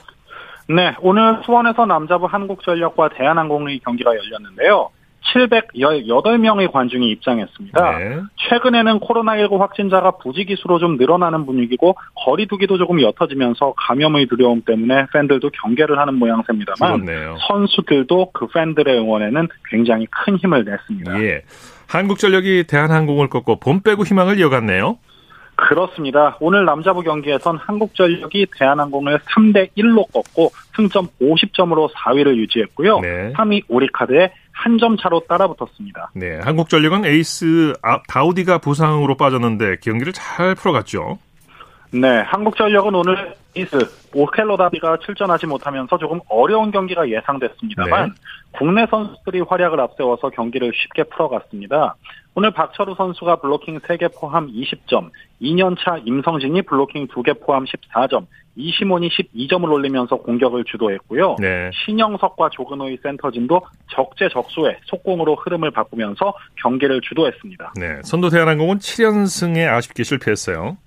네, 0.68 0.96
오늘 1.02 1.42
수원에서 1.46 1.86
남자부 1.86 2.26
한국전력과 2.26 3.10
대한항공의 3.10 3.80
경기가 3.80 4.12
열렸는데요. 4.16 4.90
718명의 5.34 6.72
관중이 6.72 7.10
입장했습니다. 7.12 7.98
네. 7.98 8.20
최근에는 8.50 9.00
코로나19 9.00 9.58
확진자가 9.60 10.12
부지기수로 10.18 10.80
좀 10.80 10.98
늘어나는 10.98 11.46
분위기고 11.46 11.96
거리두기도 12.16 12.78
조금 12.78 13.02
옅어지면서 13.02 13.74
감염의 13.78 14.28
두려움 14.28 14.62
때문에 14.62 15.08
팬들도 15.14 15.50
경계를 15.50 15.98
하는 15.98 16.16
모양새입니다만 16.16 17.06
그렇네요. 17.06 17.38
선수들도 17.48 18.32
그 18.34 18.48
팬들의 18.48 18.98
응원에는 18.98 19.48
굉장히 19.70 20.06
큰 20.12 20.38
힘을 20.38 20.64
냈습니다. 20.66 21.22
예. 21.24 21.42
한국전력이 21.88 22.66
대한항공을 22.68 23.30
꺾고 23.30 23.60
봄 23.60 23.82
빼고 23.82 24.04
희망을 24.04 24.40
이어갔네요. 24.40 24.98
그렇습니다. 25.56 26.38
오늘 26.42 26.66
남자부 26.66 27.02
경기에선 27.02 27.58
한국전력이 27.58 28.48
대한항공을 28.58 29.20
3대 29.20 29.70
1로 29.78 30.12
꺾고 30.12 30.52
승점 30.76 31.08
50점으로 31.22 31.90
4위를 31.94 32.36
유지했고요. 32.36 33.00
네. 33.00 33.34
3위 33.34 33.64
오리카드에 33.70 34.34
한 34.56 34.78
점 34.80 34.98
차로 34.98 35.22
따라붙었습니다. 35.28 36.12
네, 36.16 36.40
한국전력은 36.42 37.06
에이스 37.06 37.74
아, 37.84 38.02
다우디가 38.08 38.58
부상으로 38.60 39.16
빠졌는데 39.16 39.78
경기를 39.82 40.12
잘 40.14 40.56
풀어갔죠. 40.56 41.20
네, 41.92 42.20
한국전력은 42.22 42.94
오늘 42.96 43.36
에이스 43.54 43.78
오켈로 44.14 44.58
다우디가 44.58 44.98
출전하지 44.98 45.46
못하면서 45.46 45.98
조금 45.98 46.20
어려운 46.28 46.72
경기가 46.72 47.08
예상됐습니다만 47.10 48.10
네. 48.10 48.16
국내 48.52 48.86
선수들의 48.90 49.42
활약을 49.42 49.80
앞세워서 49.80 50.30
경기를 50.32 50.72
쉽게 50.74 51.04
풀어갔습니다. 51.04 51.96
오늘 52.34 52.52
박철우 52.52 52.96
선수가 52.96 53.38
블로킹 53.38 53.80
3개 53.80 54.14
포함 54.20 54.48
20점, 54.48 55.10
2년차 55.42 56.06
임성진이 56.06 56.64
블로킹 56.64 57.08
2개 57.08 57.40
포함 57.46 57.64
14점, 57.64 58.26
이시몬이 58.56 59.10
12점을 59.10 59.70
올리면서 59.70 60.18
공격을 60.18 60.64
주도했고요. 60.66 61.36
네. 61.40 61.70
신영석과 61.74 62.50
조근호의 62.52 63.00
센터진도 63.04 63.62
적재적소에 63.92 64.78
속공으로 64.86 65.36
흐름을 65.36 65.72
바꾸면서 65.72 66.34
경기를 66.62 67.02
주도했습니다. 67.02 67.74
네, 67.78 68.02
선두 68.04 68.30
대한항공은 68.30 68.78
7연승에 68.78 69.68
아쉽게 69.68 70.04
실패했어요. 70.04 70.78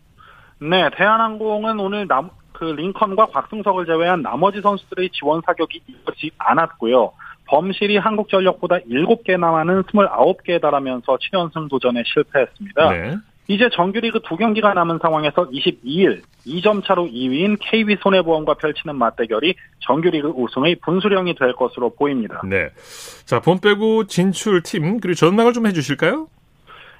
네, 0.61 0.89
대한항공은 0.97 1.79
오늘 1.79 2.09
남, 2.09 2.31
그 2.53 2.65
링컨과 2.65 3.27
곽승석을 3.27 3.87
제외한 3.87 4.23
나머지 4.23 4.61
선수들의 4.61 5.11
지원 5.11 5.41
사격이 5.45 5.83
이루어지지 5.87 6.31
않았고요. 6.39 7.13
범실이 7.47 7.97
한국전력보다 7.97 8.79
7개 8.81 9.39
남아는 9.39 9.85
29개에 9.85 10.61
달하면서 10.61 11.17
7연승 11.17 11.71
도전에 11.71 12.03
실패했습니다. 12.05 12.91
네. 12.91 13.17
이제 13.49 13.71
정규리그 13.73 14.21
두 14.29 14.37
경기가 14.37 14.75
남은 14.75 14.99
상황에서 15.01 15.49
22일 15.49 16.21
2점 16.47 16.85
차로 16.85 17.07
2위인 17.07 17.57
KB 17.59 17.97
손해보험과 18.01 18.55
펼치는 18.55 18.95
맞대결이 18.97 19.55
정규리그 19.81 20.29
우승의 20.29 20.77
분수령이 20.77 21.35
될 21.35 21.55
것으로 21.55 21.95
보입니다. 21.95 22.43
네. 22.45 22.69
자, 23.25 23.41
본 23.41 23.59
빼고 23.59 24.05
진출 24.05 24.63
팀 24.63 25.01
그리고 25.01 25.15
전망을 25.15 25.55
좀 25.55 25.67
해주실까요? 25.67 26.29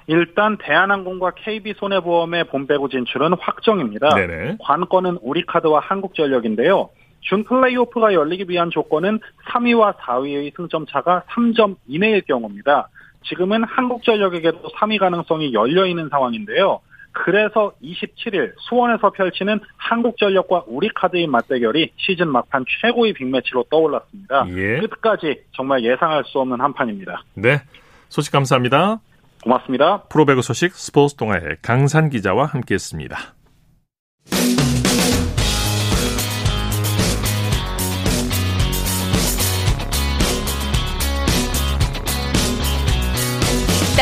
일단 0.07 0.57
대한항공과 0.57 1.33
KB손해보험의 1.35 2.45
본배구 2.45 2.89
진출은 2.89 3.33
확정입니다. 3.39 4.09
네네. 4.15 4.57
관건은 4.59 5.19
우리카드와 5.21 5.81
한국전력인데요. 5.81 6.89
준 7.21 7.43
플레이오프가 7.43 8.15
열리기 8.15 8.45
위한 8.47 8.71
조건은 8.71 9.19
3위와 9.49 9.97
4위의 9.97 10.55
승점 10.55 10.87
차가 10.87 11.21
3점 11.29 11.75
이내일 11.87 12.21
경우입니다. 12.21 12.89
지금은 13.25 13.63
한국전력에게도 13.63 14.69
3위 14.69 14.99
가능성이 14.99 15.53
열려 15.53 15.85
있는 15.85 16.09
상황인데요. 16.09 16.81
그래서 17.11 17.73
27일 17.83 18.53
수원에서 18.57 19.09
펼치는 19.11 19.59
한국전력과 19.77 20.65
우리카드의 20.67 21.27
맞대결이 21.27 21.91
시즌 21.97 22.29
막판 22.29 22.65
최고의 22.81 23.13
빅매치로 23.13 23.65
떠올랐습니다. 23.69 24.45
예. 24.49 24.79
끝까지 24.79 25.41
정말 25.55 25.83
예상할 25.83 26.23
수 26.25 26.39
없는 26.39 26.59
한판입니다. 26.61 27.23
네. 27.33 27.61
소식 28.09 28.31
감사합니다. 28.31 28.99
고맙습니다. 29.43 30.03
프로배구 30.03 30.41
소식 30.41 30.73
스포츠 30.73 31.15
동아의 31.15 31.57
강산 31.61 32.09
기자와 32.09 32.45
함께했습니다. 32.45 33.17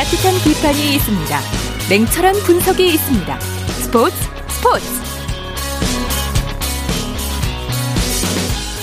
따뜻한 0.08 0.40
비판이 0.40 0.96
있습니다. 0.96 1.36
냉철한 1.92 2.36
분석이 2.48 2.86
있습니다. 2.96 3.34
스포츠 3.84 4.16
스포츠. 4.48 4.88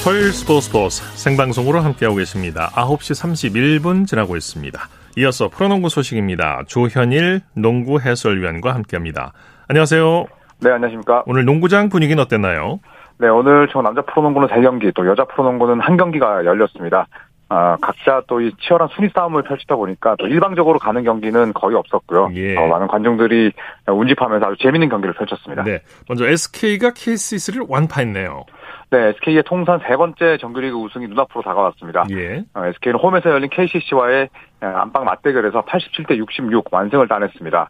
토요일 0.05 0.33
스포츠 0.35 0.69
스포츠 0.69 1.03
생방송으로 1.17 1.81
함께하고 1.81 2.19
계십니다. 2.19 2.69
9시 2.75 3.81
31분 3.81 4.07
지나고 4.07 4.37
있습니다. 4.37 4.79
이어서 5.17 5.49
프로농구 5.49 5.89
소식입니다. 5.89 6.65
조현일 6.67 7.41
농구 7.55 8.01
해설위원과 8.01 8.75
함께합니다. 8.75 9.33
안녕하세요. 9.69 10.27
네, 10.61 10.73
안녕하십니까. 10.73 11.23
오늘 11.25 11.47
농구장 11.47 11.89
분위기는 11.89 12.23
어땠나요? 12.23 12.81
네, 13.17 13.29
오늘 13.29 13.69
저 13.73 13.81
남자 13.81 14.03
프로농구는 14.03 14.49
3경기, 14.49 14.93
또 14.95 15.07
여자 15.07 15.25
프로농구는 15.25 15.81
한 15.81 15.97
경기가 15.97 16.45
열렸습니다. 16.45 17.07
아, 17.49 17.77
각자 17.81 18.23
또 18.27 18.41
이 18.41 18.51
치열한 18.61 18.89
순위 18.95 19.09
싸움을 19.15 19.43
펼치다 19.43 19.77
보니까 19.77 20.17
또 20.19 20.27
일방적으로 20.27 20.79
가는 20.79 21.05
경기는 21.05 21.53
거의 21.53 21.77
없었고요. 21.77 22.31
예. 22.35 22.57
어, 22.57 22.67
많은 22.67 22.87
관중들이 22.89 23.53
운집하면서 23.87 24.47
아주 24.47 24.57
재밌는 24.63 24.89
경기를 24.89 25.15
펼쳤습니다. 25.15 25.63
네. 25.63 25.81
먼저 26.09 26.27
SK가 26.27 26.93
KCC를 26.95 27.67
완파했네요. 27.69 28.45
네, 28.91 29.09
SK의 29.09 29.43
통산 29.45 29.81
세 29.87 29.97
번째 29.97 30.37
정규리그 30.39 30.77
우승이 30.77 31.07
눈앞으로 31.09 31.43
다가왔습니다. 31.43 32.05
예. 32.11 32.45
어, 32.55 32.67
SK는 32.67 32.99
홈에서 32.99 33.31
열린 33.31 33.49
KCC와의 33.51 34.29
안방 34.61 35.05
맞대결에서 35.05 35.63
87대 35.63 36.17
66 36.17 36.73
완승을 36.73 37.09
따냈습니다. 37.09 37.69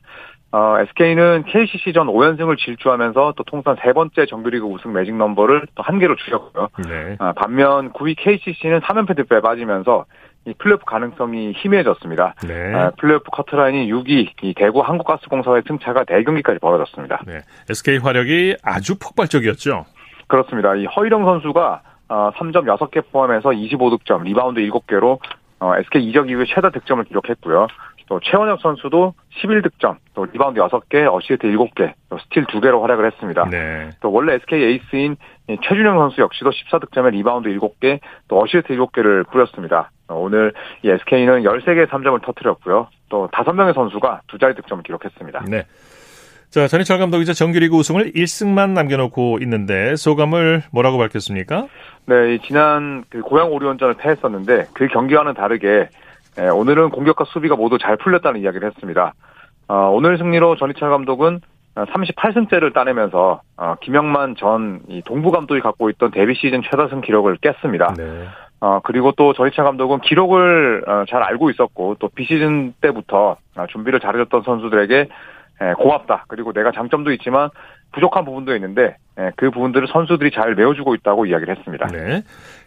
어, 0.55 0.79
SK는 0.79 1.43
KCC전 1.49 2.07
5연승을 2.07 2.57
질주하면서 2.57 3.35
또 3.37 3.43
통산 3.43 3.77
세 3.83 3.93
번째 3.93 4.25
정규리그 4.25 4.65
우승 4.65 4.93
매직 4.93 5.17
넘버를 5.17 5.67
또 5.75 5.83
한 5.83 5.99
개로 5.99 6.15
줄였고요. 6.15 6.69
네. 6.89 7.17
어, 7.19 7.33
반면 7.33 7.93
9위 7.93 8.15
KCC는 8.17 8.79
3연패 8.81 9.17
득에 9.17 9.41
빠지면서 9.41 10.05
이 10.47 10.55
플레이오프 10.57 10.85
가능성이 10.85 11.55
희미해졌습니다. 11.57 12.35
네. 12.47 12.73
어, 12.73 12.93
플레이오프 12.99 13.31
커트라인이 13.33 13.91
6위 13.93 14.29
이 14.43 14.55
대구 14.55 14.81
한국가스공사의 14.81 15.63
승차가 15.67 16.05
4경기까지 16.05 16.61
벌어졌습니다. 16.61 17.23
네. 17.27 17.41
SK 17.69 17.99
화력이 17.99 18.59
아주 18.63 18.97
폭발적이었죠. 18.99 19.87
그렇습니다. 20.29 20.77
이 20.77 20.85
허일영 20.87 21.25
선수가 21.25 21.83
어, 22.11 22.31
3점 22.37 22.65
6개 22.79 23.03
포함해서 23.11 23.49
25득점, 23.51 24.23
리바운드 24.23 24.61
7개로 24.61 25.19
어, 25.61 25.77
SK 25.79 26.03
이적 26.09 26.29
이후에 26.31 26.45
최다 26.47 26.71
득점을 26.71 27.03
기록했고요. 27.05 27.67
또 28.07 28.21
최원혁 28.21 28.61
선수도 28.61 29.15
11득점, 29.43 29.97
또 30.15 30.27
리바운드 30.27 30.61
6개, 30.61 31.13
어시스트 31.13 31.49
7개, 31.49 31.93
또 32.09 32.19
스틸 32.19 32.45
2개로 32.47 32.81
활약을 32.83 33.07
했습니다. 33.07 33.49
네. 33.51 33.91
또 34.01 34.13
원래 34.13 34.35
SK 34.35 34.63
에이스인 34.63 35.17
최준용 35.49 35.99
선수 35.99 36.21
역시도 36.21 36.51
14득점에 36.51 37.11
리바운드 37.13 37.49
7개, 37.49 38.01
또 38.29 38.43
어시스트 38.43 38.75
7개를 38.75 39.29
뿌렸습니다. 39.31 39.91
어, 40.09 40.17
오늘 40.17 40.53
이 40.83 40.91
SK는 40.91 41.43
13개의 41.43 41.89
3점을 41.89 42.23
터뜨렸고요. 42.23 42.89
또 43.09 43.29
5명의 43.29 43.75
선수가 43.75 44.23
두 44.27 44.39
자리 44.39 44.55
득점을 44.55 44.83
기록했습니다. 44.83 45.45
네. 45.49 45.65
자, 46.51 46.69
전희철 46.69 46.99
감독이자 46.99 47.33
정규리그 47.33 47.75
우승을 47.77 48.13
1승만 48.13 48.71
남겨놓고 48.71 49.39
있는데 49.41 49.97
소감을 49.97 50.63
뭐라고 50.71 50.99
밝혔습니까? 50.99 51.67
네, 52.07 52.39
지난 52.47 53.03
그 53.09 53.23
고양 53.23 53.51
오리온전을 53.51 53.95
패했었는데 53.95 54.67
그 54.73 54.87
경기와는 54.87 55.35
다르게 55.35 55.89
예, 56.39 56.49
오늘은 56.49 56.91
공격과 56.91 57.25
수비가 57.27 57.57
모두 57.57 57.79
잘 57.79 57.97
풀렸다는 57.97 58.41
이야기를 58.41 58.69
했습니다. 58.69 59.15
어, 59.69 59.91
오늘 59.93 60.19
승리로 60.19 60.57
전희철 60.57 60.91
감독은 60.91 61.41
38승째를 61.75 62.73
따내면서 62.73 63.41
어, 63.57 63.75
김영만 63.81 64.37
전 64.37 64.81
동부 65.05 65.31
감독이 65.31 65.61
갖고 65.61 65.91
있던 65.91 66.11
데뷔 66.11 66.35
시즌 66.35 66.63
최다승 66.63 67.01
기록을 67.01 67.37
깼습니다. 67.39 67.95
네. 67.97 68.27
어, 68.61 68.81
그리고 68.83 69.13
또 69.13 69.33
전희철 69.33 69.65
감독은 69.65 70.01
기록을 70.01 70.85
어, 70.87 71.05
잘 71.09 71.23
알고 71.23 71.51
있었고 71.51 71.97
또 71.99 72.09
비시즌 72.09 72.75
때부터 72.81 73.37
어, 73.57 73.67
준비를 73.69 74.01
잘해줬던 74.01 74.43
선수들에게 74.43 75.09
예, 75.63 75.73
고맙다. 75.75 76.25
그리고 76.29 76.53
내가 76.53 76.73
장점도 76.73 77.13
있지만 77.13 77.49
부족한 77.93 78.25
부분도 78.25 78.55
있는데 78.57 78.97
예, 79.19 79.31
그 79.37 79.51
부분들을 79.51 79.89
선수들이 79.89 80.31
잘 80.33 80.55
메워주고 80.55 80.95
있다고 80.97 81.27
이야기를 81.27 81.57
했습니다. 81.57 81.87
네. 81.89 82.23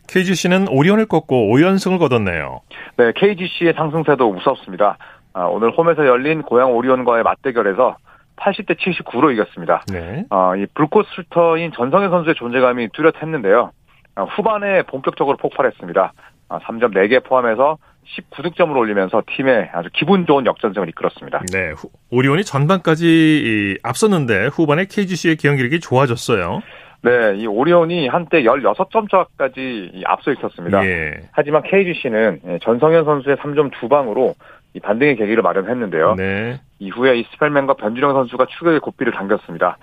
KGC는 0.08 0.68
오리온을 0.70 1.06
꺾고 1.06 1.56
5연승을 1.56 2.00
거뒀네요. 2.00 2.62
네, 2.98 3.12
KGC의 3.16 3.74
상승세도 3.74 4.32
무섭습니다. 4.32 4.98
아, 5.34 5.44
오늘 5.46 5.72
홈에서 5.72 6.06
열린 6.08 6.42
고양 6.42 6.72
오리온과의 6.74 7.24
맞대결에서 7.24 7.98
80대 8.38 8.78
79로 8.78 9.32
이겼습니다. 9.34 9.84
네. 9.92 10.26
아, 10.30 10.56
이 10.56 10.66
불꽃 10.74 11.06
슈터인 11.16 11.72
전성현 11.76 12.10
선수의 12.10 12.36
존재감이 12.36 12.90
뚜렷했는데요. 12.94 13.72
아, 14.16 14.24
후반에 14.24 14.84
본격적으로 14.84 15.38
폭발했습니다. 15.38 16.14
아, 16.50 16.60
3점 16.60 16.94
4개 16.94 17.24
포함해서 17.24 17.78
19득점을 18.16 18.76
올리면서 18.76 19.22
팀에 19.36 19.70
아주 19.74 19.90
기분 19.94 20.26
좋은 20.26 20.46
역전승을 20.46 20.88
이끌었습니다. 20.90 21.42
네, 21.52 21.74
오리온이 22.10 22.46
전반까지 22.46 23.80
앞섰는데 23.84 24.48
후반에 24.48 24.86
KGC의 24.86 25.36
기록이 25.36 25.80
좋아졌어요. 25.82 26.62
네, 27.08 27.36
이 27.38 27.48
오리온이 27.48 28.08
한때 28.08 28.44
16점 28.44 29.10
차까지 29.10 30.04
앞서 30.06 30.32
있었습니다. 30.32 30.86
예. 30.86 31.14
하지만 31.32 31.64
KGC는 31.64 32.42
예, 32.48 32.60
전성현 32.62 33.06
선수의 33.06 33.38
3점 33.38 33.72
두 33.80 33.88
방으로 33.88 34.36
이 34.74 34.80
반등의 34.80 35.16
계기를 35.16 35.42
마련했는데요. 35.42 36.16
네. 36.16 36.60
이후에 36.80 37.18
이 37.18 37.24
스펠맨과 37.32 37.76
변준영 37.76 38.14
선수가 38.14 38.46
추격의 38.46 38.80
고삐를 38.82 39.14
당겼습니다. 39.14 39.78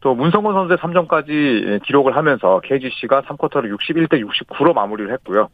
또 0.00 0.14
문성곤 0.14 0.54
선수의 0.54 0.78
3점까지 0.78 1.82
기록을 1.84 2.16
하면서 2.16 2.60
KGC가 2.60 3.22
3쿼터를 3.22 3.74
61대 3.76 4.24
69로 4.24 4.74
마무리를 4.74 5.10
했고요. 5.12 5.48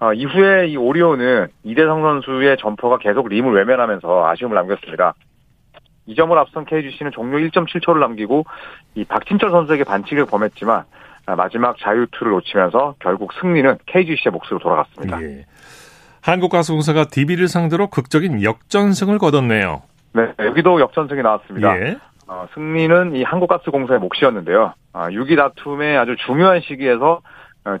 어, 0.00 0.12
이후에 0.12 0.66
이 0.68 0.76
오리온은 0.76 1.48
이대성 1.62 2.02
선수의 2.02 2.56
점퍼가 2.58 2.98
계속 2.98 3.28
림을 3.28 3.52
외면하면서 3.52 4.26
아쉬움을 4.26 4.56
남겼습니다. 4.56 5.14
이 6.06 6.14
점을 6.14 6.36
앞선 6.38 6.64
KGC는 6.64 7.12
종료 7.12 7.38
1.7초를 7.38 7.98
남기고 8.00 8.44
이 8.94 9.04
박진철 9.04 9.50
선수에게 9.50 9.84
반칙을 9.84 10.26
범했지만 10.26 10.84
아, 11.26 11.36
마지막 11.36 11.78
자유투를 11.78 12.32
놓치면서 12.32 12.96
결국 12.98 13.32
승리는 13.40 13.78
KGC의 13.86 14.32
몫으로 14.32 14.58
돌아갔습니다. 14.58 15.22
예. 15.22 15.46
한국가스공사가 16.20 17.04
DB를 17.04 17.48
상대로 17.48 17.88
극적인 17.88 18.42
역전승을 18.42 19.18
거뒀네요. 19.18 19.82
네, 20.12 20.32
여기도 20.38 20.80
역전승이 20.80 21.22
나왔습니다. 21.22 21.78
예. 21.80 21.96
어, 22.26 22.46
승리는 22.54 23.16
이 23.16 23.22
한국가스공사의 23.22 24.00
몫이었는데요. 24.00 24.74
아, 24.92 25.08
6위 25.08 25.36
다툼의 25.36 25.96
아주 25.98 26.16
중요한 26.26 26.60
시기에서 26.60 27.20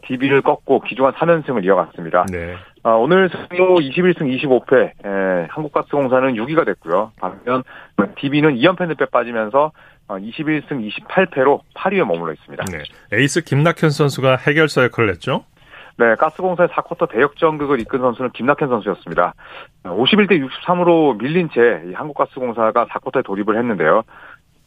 DB를 0.06 0.38
어, 0.38 0.42
꺾고 0.42 0.80
기중한 0.80 1.12
3연승을 1.14 1.64
이어갔습니다. 1.64 2.26
네. 2.30 2.56
어, 2.84 2.98
오늘 2.98 3.30
승리로 3.30 3.76
21승 3.76 4.20
25패, 4.20 5.06
에, 5.06 5.46
한국가스공사는 5.48 6.34
6위가 6.34 6.66
됐고요. 6.66 7.12
반면 7.18 7.62
DB는 8.16 8.56
2연패 8.56 8.88
늪에 8.88 9.06
빠지면서 9.06 9.72
21승 10.08 10.72
어, 10.72 11.08
28패로 11.08 11.60
8위에 11.74 12.04
머물러 12.04 12.34
있습니다. 12.34 12.64
네. 12.70 12.82
에이스 13.10 13.44
김낙현 13.44 13.88
선수가 13.88 14.36
해결사 14.36 14.84
역할을 14.84 15.08
했죠? 15.08 15.46
네, 15.96 16.14
가스공사의 16.16 16.68
4쿼터 16.68 17.08
대역전극을 17.10 17.80
이끈 17.80 18.00
선수는 18.00 18.32
김낙현 18.32 18.68
선수였습니다. 18.68 19.32
51대 19.84 20.46
63으로 20.46 21.16
밀린 21.18 21.48
채 21.54 21.60
한국가스공사가 21.94 22.84
4쿼터에 22.86 23.24
돌입을 23.24 23.56
했는데요. 23.56 24.02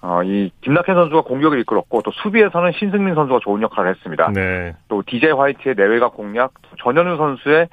어, 0.02 0.24
이 0.24 0.52
김낙현 0.62 0.96
선수가 0.96 1.22
공격을 1.22 1.60
이끌었고 1.60 2.02
또 2.02 2.12
수비에서는 2.24 2.72
신승민 2.80 3.14
선수가 3.14 3.40
좋은 3.44 3.62
역할을 3.62 3.92
했습니다. 3.92 4.32
네. 4.34 4.76
또 4.88 5.04
DJ 5.06 5.34
화이트의 5.34 5.76
내외가 5.76 6.10
공략, 6.10 6.54
전현우 6.82 7.18
선수의 7.18 7.68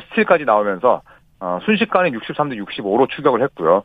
스틸까지 0.00 0.44
나오면서 0.44 1.02
어, 1.40 1.58
순식간에 1.64 2.10
63대 2.10 2.62
65로 2.64 3.08
추격을 3.10 3.42
했고요. 3.42 3.82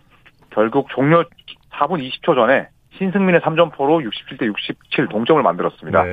결국 0.52 0.88
종료 0.90 1.24
4분 1.72 2.02
20초 2.02 2.36
전에 2.36 2.70
신승민의 2.98 3.42
3점포로 3.42 4.04
67대 4.10 4.46
67 4.46 5.08
동점을 5.08 5.42
만들었습니다. 5.42 6.04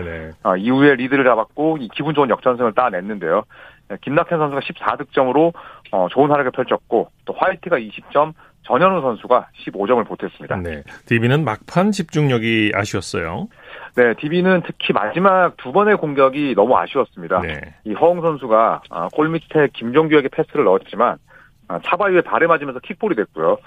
어, 0.44 0.56
이후에 0.56 0.94
리드를 0.96 1.24
잡았고 1.24 1.78
이 1.78 1.88
기분 1.88 2.14
좋은 2.14 2.30
역전승을 2.30 2.74
따냈는데요. 2.74 3.42
네, 3.88 3.96
김낙현 4.02 4.38
선수가 4.38 4.60
14득점으로 4.60 5.52
어, 5.92 6.08
좋은 6.10 6.30
활약을 6.30 6.50
펼쳤고 6.52 7.10
또 7.24 7.34
화이트가 7.36 7.78
20점, 7.78 8.32
전현우 8.66 9.00
선수가 9.00 9.48
15점을 9.64 10.04
보탰습니다. 10.06 10.56
네. 10.62 10.82
DB는 11.06 11.44
막판 11.44 11.92
집중력이 11.92 12.72
아쉬웠어요. 12.74 13.48
네, 13.94 14.14
DB는 14.14 14.62
특히 14.66 14.92
마지막 14.92 15.56
두 15.56 15.72
번의 15.72 15.96
공격이 15.96 16.54
너무 16.56 16.76
아쉬웠습니다. 16.76 17.40
네. 17.42 17.60
이 17.84 17.94
허웅 17.94 18.20
선수가 18.20 18.82
아, 18.90 19.08
골 19.14 19.28
밑에 19.28 19.68
김종규에게 19.72 20.28
패스를 20.28 20.64
넣었지만 20.64 21.18
아, 21.68 21.80
차바위에 21.84 22.22
발에 22.22 22.46
맞으면서 22.46 22.80
킥볼이 22.80 23.14
됐고요. 23.14 23.58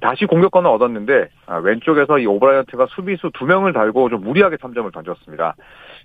다시 0.00 0.26
공격권을 0.26 0.70
얻었는데 0.70 1.28
아, 1.46 1.56
왼쪽에서 1.56 2.18
이 2.18 2.26
오브라이언트가 2.26 2.86
수비수 2.90 3.30
두 3.32 3.46
명을 3.46 3.72
달고 3.72 4.10
좀 4.10 4.22
무리하게 4.22 4.56
3점을 4.56 4.92
던졌습니다. 4.92 5.54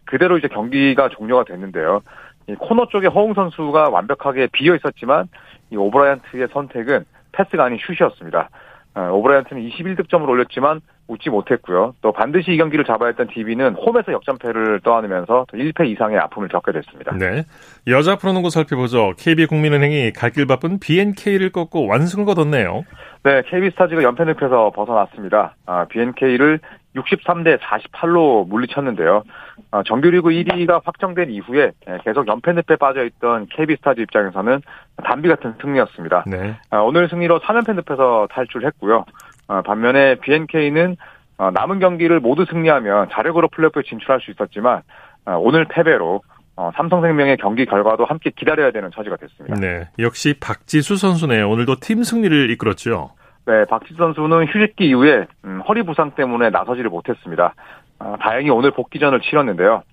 그대로 0.05 0.37
이제 0.37 0.47
경기가 0.47 1.09
종료가 1.09 1.43
됐는데요. 1.43 2.01
이 2.47 2.55
코너 2.55 2.87
쪽에 2.87 3.07
허웅 3.07 3.33
선수가 3.33 3.89
완벽하게 3.89 4.47
비어 4.53 4.73
있었지만 4.75 5.27
이 5.69 5.75
오브라이언트의 5.75 6.47
선택은 6.53 7.03
패스가 7.37 7.65
아닌 7.65 7.77
슛이었습니다. 7.85 8.49
어, 8.95 9.11
오브라이언트는 9.11 9.61
21득점을 9.69 10.27
올렸지만 10.27 10.81
웃지 11.07 11.29
못했고요. 11.29 11.93
또 12.01 12.11
반드시 12.11 12.51
이 12.51 12.57
경기를 12.57 12.83
잡아야 12.83 13.09
했던 13.09 13.27
DB는 13.27 13.75
홈에서 13.75 14.11
역전패를 14.11 14.81
떠안으면서 14.83 15.45
1패 15.53 15.87
이상의 15.87 16.17
아픔을 16.17 16.47
겪게 16.49 16.71
됐습니다. 16.71 17.15
네. 17.15 17.43
여자 17.85 18.15
프로농구 18.17 18.49
살펴보죠. 18.49 19.13
KB국민은행이 19.19 20.13
갈 20.13 20.31
길 20.31 20.47
바쁜 20.47 20.79
BNK를 20.79 21.51
꺾고 21.51 21.87
완승을 21.87 22.25
거뒀네요. 22.25 22.83
네, 23.23 23.41
KB스타즈가 23.49 24.01
연패 24.03 24.25
늪에서 24.25 24.71
벗어났습니다. 24.75 25.55
아, 25.65 25.85
BNK를 25.85 26.59
63대 26.97 27.59
48로 27.59 28.47
물리쳤는데요. 28.47 29.23
아, 29.71 29.83
정규리그 29.85 30.29
1위가 30.29 30.81
확정된 30.83 31.29
이후에 31.31 31.71
계속 32.03 32.27
연패 32.27 32.53
늪에 32.53 32.75
빠져있던 32.75 33.47
KB스타즈 33.49 34.01
입장에서는 34.01 34.61
단비 35.03 35.29
같은 35.29 35.53
승리였습니다. 35.61 36.25
네. 36.27 36.57
아, 36.69 36.79
오늘 36.79 37.09
승리로 37.09 37.39
3연패 37.39 37.75
늪에서 37.75 38.27
탈출했고요. 38.31 39.05
아, 39.47 39.61
반면에 39.61 40.15
BNK는 40.15 40.97
어, 41.37 41.51
남은 41.51 41.79
경기를 41.79 42.19
모두 42.19 42.45
승리하면 42.45 43.09
자력으로 43.11 43.49
플레이오프에 43.49 43.83
진출할 43.83 44.21
수 44.21 44.31
있었지만 44.31 44.81
아, 45.25 45.35
오늘 45.35 45.65
패배로 45.65 46.21
어, 46.55 46.71
삼성생명의 46.75 47.37
경기 47.37 47.65
결과도 47.65 48.05
함께 48.05 48.31
기다려야 48.35 48.71
되는 48.71 48.89
처지가 48.91 49.17
됐습니다. 49.17 49.59
네, 49.59 49.87
역시 49.99 50.33
박지수 50.39 50.97
선수네요. 50.97 51.47
오늘도 51.47 51.75
팀 51.81 52.01
승리를 52.01 52.49
이끌었죠. 52.51 53.11
네, 53.47 53.63
박지수 53.63 53.95
선수는 53.97 54.47
휴식기 54.47 54.89
이후에 54.89 55.25
음, 55.45 55.61
허리 55.61 55.81
부상 55.83 56.11
때문에 56.11 56.49
나서지를 56.49 56.89
못했습니다. 56.89 57.55
어, 57.97 58.15
다행히 58.19 58.49
오늘 58.49 58.71
복귀전을 58.71 59.21
치렀는데요. 59.21 59.83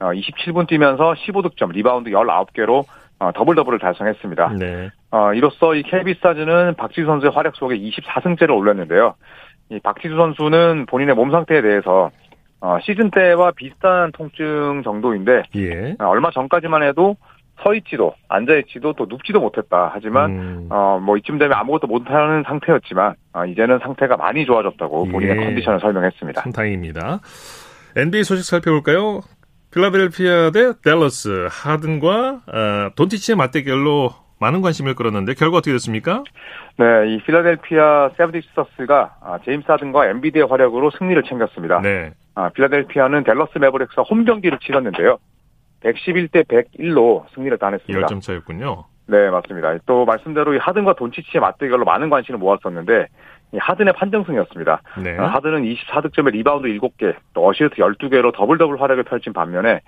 어, 0.00 0.06
27분 0.06 0.66
뛰면서 0.66 1.12
15득점, 1.12 1.72
리바운드 1.72 2.10
19개로 2.10 2.84
어, 3.18 3.30
더블 3.34 3.54
더블을 3.54 3.78
달성했습니다. 3.78 4.54
네. 4.58 4.90
어, 5.10 5.34
이로써 5.34 5.74
이 5.74 5.82
KB스타즈는 5.82 6.74
박지수 6.76 7.06
선수의 7.06 7.32
활약 7.32 7.54
속에 7.56 7.78
24승째를 7.78 8.56
올렸는데요. 8.56 9.14
이 9.68 9.78
박지수 9.80 10.16
선수는 10.16 10.86
본인의 10.86 11.14
몸 11.14 11.30
상태에 11.30 11.60
대해서 11.60 12.10
어, 12.62 12.78
시즌 12.80 13.10
때와 13.10 13.50
비슷한 13.50 14.10
통증 14.12 14.82
정도인데 14.84 15.42
예. 15.56 15.96
어, 16.00 16.06
얼마 16.06 16.30
전까지만 16.30 16.82
해도 16.82 17.16
서 17.62 17.74
있지도 17.74 18.14
앉아 18.28 18.54
있지도 18.58 18.92
또 18.94 19.06
눕지도 19.08 19.40
못했다. 19.40 19.90
하지만 19.94 20.30
음. 20.30 20.66
어뭐 20.70 21.16
이쯤 21.18 21.38
되면 21.38 21.56
아무것도 21.56 21.86
못하는 21.86 22.42
상태였지만 22.46 23.14
어, 23.32 23.46
이제는 23.46 23.78
상태가 23.80 24.16
많이 24.16 24.44
좋아졌다고 24.44 25.06
본인의 25.06 25.36
예. 25.36 25.44
컨디션을 25.44 25.80
설명했습니다. 25.80 26.42
다행입니다. 26.54 27.20
NBA 27.96 28.24
소식 28.24 28.44
살펴볼까요? 28.44 29.20
필라델피아 29.72 30.50
대 30.50 30.72
댈러스 30.82 31.48
하든과 31.50 32.42
어, 32.46 32.90
돈티치의 32.96 33.36
맞대결로 33.36 34.10
많은 34.38 34.60
관심을 34.60 34.94
끌었는데 34.94 35.34
결과 35.34 35.58
어떻게 35.58 35.72
됐습니까? 35.72 36.24
네, 36.76 37.14
이 37.14 37.22
필라델피아 37.22 38.10
세브딕스터스가 38.18 39.10
아, 39.20 39.38
제임스 39.44 39.66
하든과 39.68 40.08
엔비디의 40.08 40.46
활약으로 40.46 40.90
승리를 40.98 41.22
챙겼습니다. 41.22 41.80
네. 41.80 42.10
아, 42.34 42.48
필라델피아는 42.48 43.24
댈러스 43.24 43.58
매버릭스와 43.58 44.04
홈 44.10 44.24
경기를 44.24 44.58
치렀는데요. 44.58 45.18
111대 45.84 46.46
101로 46.46 47.24
승리를 47.34 47.56
따냈습니다. 47.58 48.06
10점 48.06 48.20
차였군요. 48.20 48.84
네, 49.06 49.30
맞습니다. 49.30 49.76
또 49.86 50.04
말씀대로 50.04 50.54
이 50.54 50.58
하든과 50.58 50.94
돈치치의 50.94 51.40
맞대결로 51.40 51.84
많은 51.84 52.08
관심을 52.08 52.38
모았었는데 52.38 53.08
하든의 53.54 53.92
판정승이었습니다. 53.94 54.82
네. 55.02 55.18
아, 55.18 55.26
하든은 55.34 55.62
24득점에 55.64 56.32
리바운드 56.32 56.68
7개, 56.68 57.14
또 57.34 57.46
어시스트 57.46 57.76
12개로 57.76 58.32
더블 58.34 58.56
더블 58.56 58.80
활약을 58.80 59.04
펼친 59.04 59.32
반면에 59.32 59.80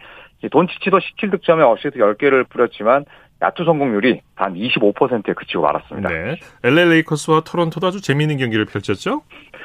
돈치치도 0.51 0.99
17득점에 0.99 1.67
어시스트 1.67 1.99
10개를 1.99 2.47
뿌렸지만 2.49 3.07
야투 3.45 3.65
성공률이 3.65 4.23
단 4.37 4.55
25%에 4.55 5.35
그치고 5.35 5.63
말았습니다. 5.63 6.09
네. 6.09 6.37
LA 6.63 6.89
레이커스와 6.89 7.43
토론토도 7.43 7.87
아주 7.87 8.01
재미있는 8.01 8.39
경기를 8.39 8.65
펼쳤죠? 8.65 9.23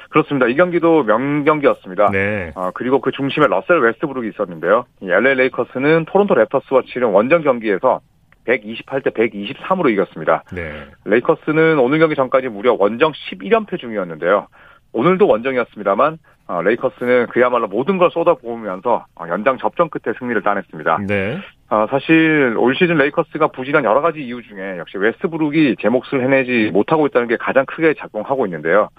그렇습니다. 0.09 0.47
이 0.47 0.55
경기도 0.55 1.03
명경기였습니다. 1.03 2.09
네. 2.11 2.51
어, 2.55 2.71
그리고 2.73 2.99
그 2.99 3.11
중심에 3.11 3.47
러셀 3.47 3.79
웨스트브룩이 3.79 4.29
있었는데요. 4.29 4.85
이 5.01 5.09
LA 5.09 5.35
레이커스는 5.35 6.05
토론토 6.05 6.35
랩터스와 6.35 6.85
치른 6.87 7.09
원정 7.09 7.43
경기에서 7.43 8.01
128대 8.45 9.13
123으로 9.13 9.91
이겼습니다. 9.91 10.43
네. 10.51 10.85
레이커스는 11.05 11.79
오늘 11.79 11.99
경기 11.99 12.15
전까지 12.15 12.49
무려 12.49 12.75
원정 12.77 13.13
11연패 13.13 13.79
중이었는데요. 13.79 14.47
오늘도 14.91 15.27
원정이었습니다만 15.27 16.17
어, 16.47 16.61
레이커스는 16.63 17.27
그야말로 17.27 17.67
모든 17.67 17.99
걸 17.99 18.09
쏟아부으면서 18.11 19.05
어, 19.15 19.25
연장 19.29 19.57
접전 19.59 19.89
끝에 19.89 20.15
승리를 20.17 20.41
따냈습니다. 20.41 21.01
네. 21.07 21.39
어, 21.69 21.85
사실 21.89 22.55
올 22.57 22.75
시즌 22.75 22.97
레이커스가 22.97 23.47
부진한 23.47 23.83
여러 23.83 24.01
가지 24.01 24.19
이유 24.19 24.41
중에 24.41 24.77
역시 24.79 24.97
웨스브룩이 24.97 25.75
제 25.79 25.89
몫을 25.89 26.23
해내지 26.23 26.71
못하고 26.71 27.05
있다는 27.07 27.27
게 27.27 27.37
가장 27.37 27.65
크게 27.65 27.93
작용하고 27.97 28.47
있는데요. 28.47 28.89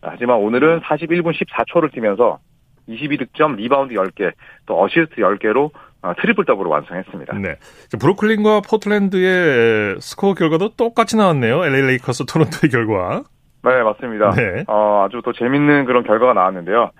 하지만 0.00 0.38
오늘은 0.38 0.80
41분 0.80 1.34
14초를 1.34 1.92
뛰면서 1.92 2.38
22득점, 2.88 3.56
리바운드 3.56 3.94
10개, 3.94 4.32
또 4.66 4.82
어시스트 4.82 5.16
10개로 5.16 5.70
어, 6.02 6.12
트리플 6.20 6.44
더블을 6.44 6.70
완성했습니다. 6.70 7.38
네. 7.38 7.56
브루클린과 7.98 8.60
포틀랜드의 8.68 10.00
스코어 10.00 10.34
결과도 10.34 10.76
똑같이 10.76 11.16
나왔네요. 11.16 11.64
LA 11.64 11.80
레이커스 11.82 12.26
토론토의 12.26 12.70
결과. 12.70 13.22
네, 13.62 13.82
맞습니다. 13.82 14.30
네. 14.32 14.64
어, 14.66 15.06
아주 15.06 15.22
또 15.24 15.32
재밌는 15.32 15.86
그런 15.86 16.04
결과가 16.04 16.34
나왔는데요. 16.34 16.90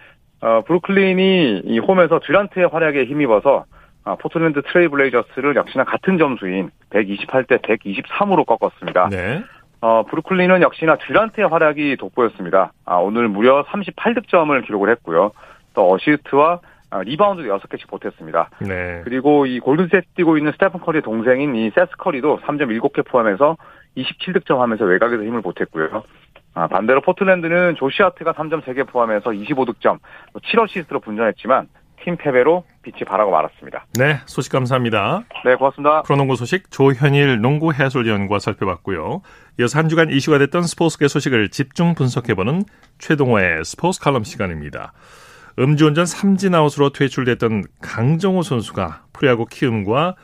어, 0.40 0.62
브루클린이 0.66 1.62
이 1.64 1.78
홈에서 1.78 2.20
듀란트의 2.20 2.68
활약에 2.68 3.04
힘입어서 3.04 3.66
아, 4.04 4.16
포틀랜드 4.16 4.62
트레일 4.62 4.88
블레이저스를 4.88 5.56
역시나 5.56 5.84
같은 5.84 6.18
점수인 6.18 6.70
128대 6.90 7.62
123으로 7.62 8.44
꺾었습니다. 8.46 9.08
네. 9.10 9.42
어, 9.80 10.02
브루클린은 10.04 10.62
역시나 10.62 10.96
듀란트의 10.96 11.48
활약이 11.48 11.96
돋보였습니다. 11.96 12.72
아, 12.84 12.96
오늘 12.96 13.28
무려 13.28 13.64
38득점을 13.64 14.64
기록을 14.66 14.90
했고요. 14.90 15.32
또 15.74 15.92
어시스트와 15.92 16.60
아, 16.90 17.02
리바운드도 17.02 17.48
6개씩 17.48 17.88
보탰습니다. 17.88 18.50
네. 18.60 19.00
그리고 19.04 19.46
이 19.46 19.58
골든스테이트 19.59 20.14
뛰고 20.14 20.38
있는 20.38 20.52
스테픈 20.52 20.80
커리의 20.80 21.02
동생인 21.02 21.56
이 21.56 21.70
세스 21.70 21.96
커리도 21.98 22.40
3.7개 22.44 23.04
포함해서 23.04 23.56
27득점 23.96 24.58
하면서 24.58 24.84
외곽에서 24.84 25.22
힘을 25.24 25.42
보탰고요. 25.42 26.04
아, 26.54 26.68
반대로 26.68 27.00
포틀랜드는 27.00 27.74
조시 27.76 27.97
하트가 27.97 28.33
3점 28.35 28.63
3개 28.63 28.87
포함해서 28.86 29.30
25득점, 29.30 29.98
7어시스트로 30.34 31.02
분전했지만 31.02 31.66
팀 32.04 32.16
패배로 32.16 32.64
빛이 32.82 33.00
바래고 33.07 33.30
말았습니다. 33.30 33.86
네, 33.98 34.20
소식 34.26 34.52
감사합니다. 34.52 35.24
네, 35.44 35.54
고맙습니다. 35.56 36.02
프로농구 36.02 36.36
소식 36.36 36.70
조현일 36.70 37.40
농구 37.40 37.72
해설위원과 37.72 38.38
살펴봤고요. 38.38 39.22
이어서 39.58 39.78
한 39.78 39.88
주간 39.88 40.10
이슈가 40.10 40.38
됐던 40.38 40.64
스포츠계 40.64 41.08
소식을 41.08 41.48
집중 41.48 41.94
분석해보는 41.94 42.62
최동호의 42.98 43.64
스포츠 43.64 44.00
칼럼 44.00 44.24
시간입니다. 44.24 44.92
음주운전 45.58 46.04
삼진 46.04 46.54
아웃으로 46.54 46.90
퇴출됐던 46.90 47.64
강정호 47.80 48.42
선수가 48.42 49.04
프로야구 49.12 49.46
키움과 49.46 50.16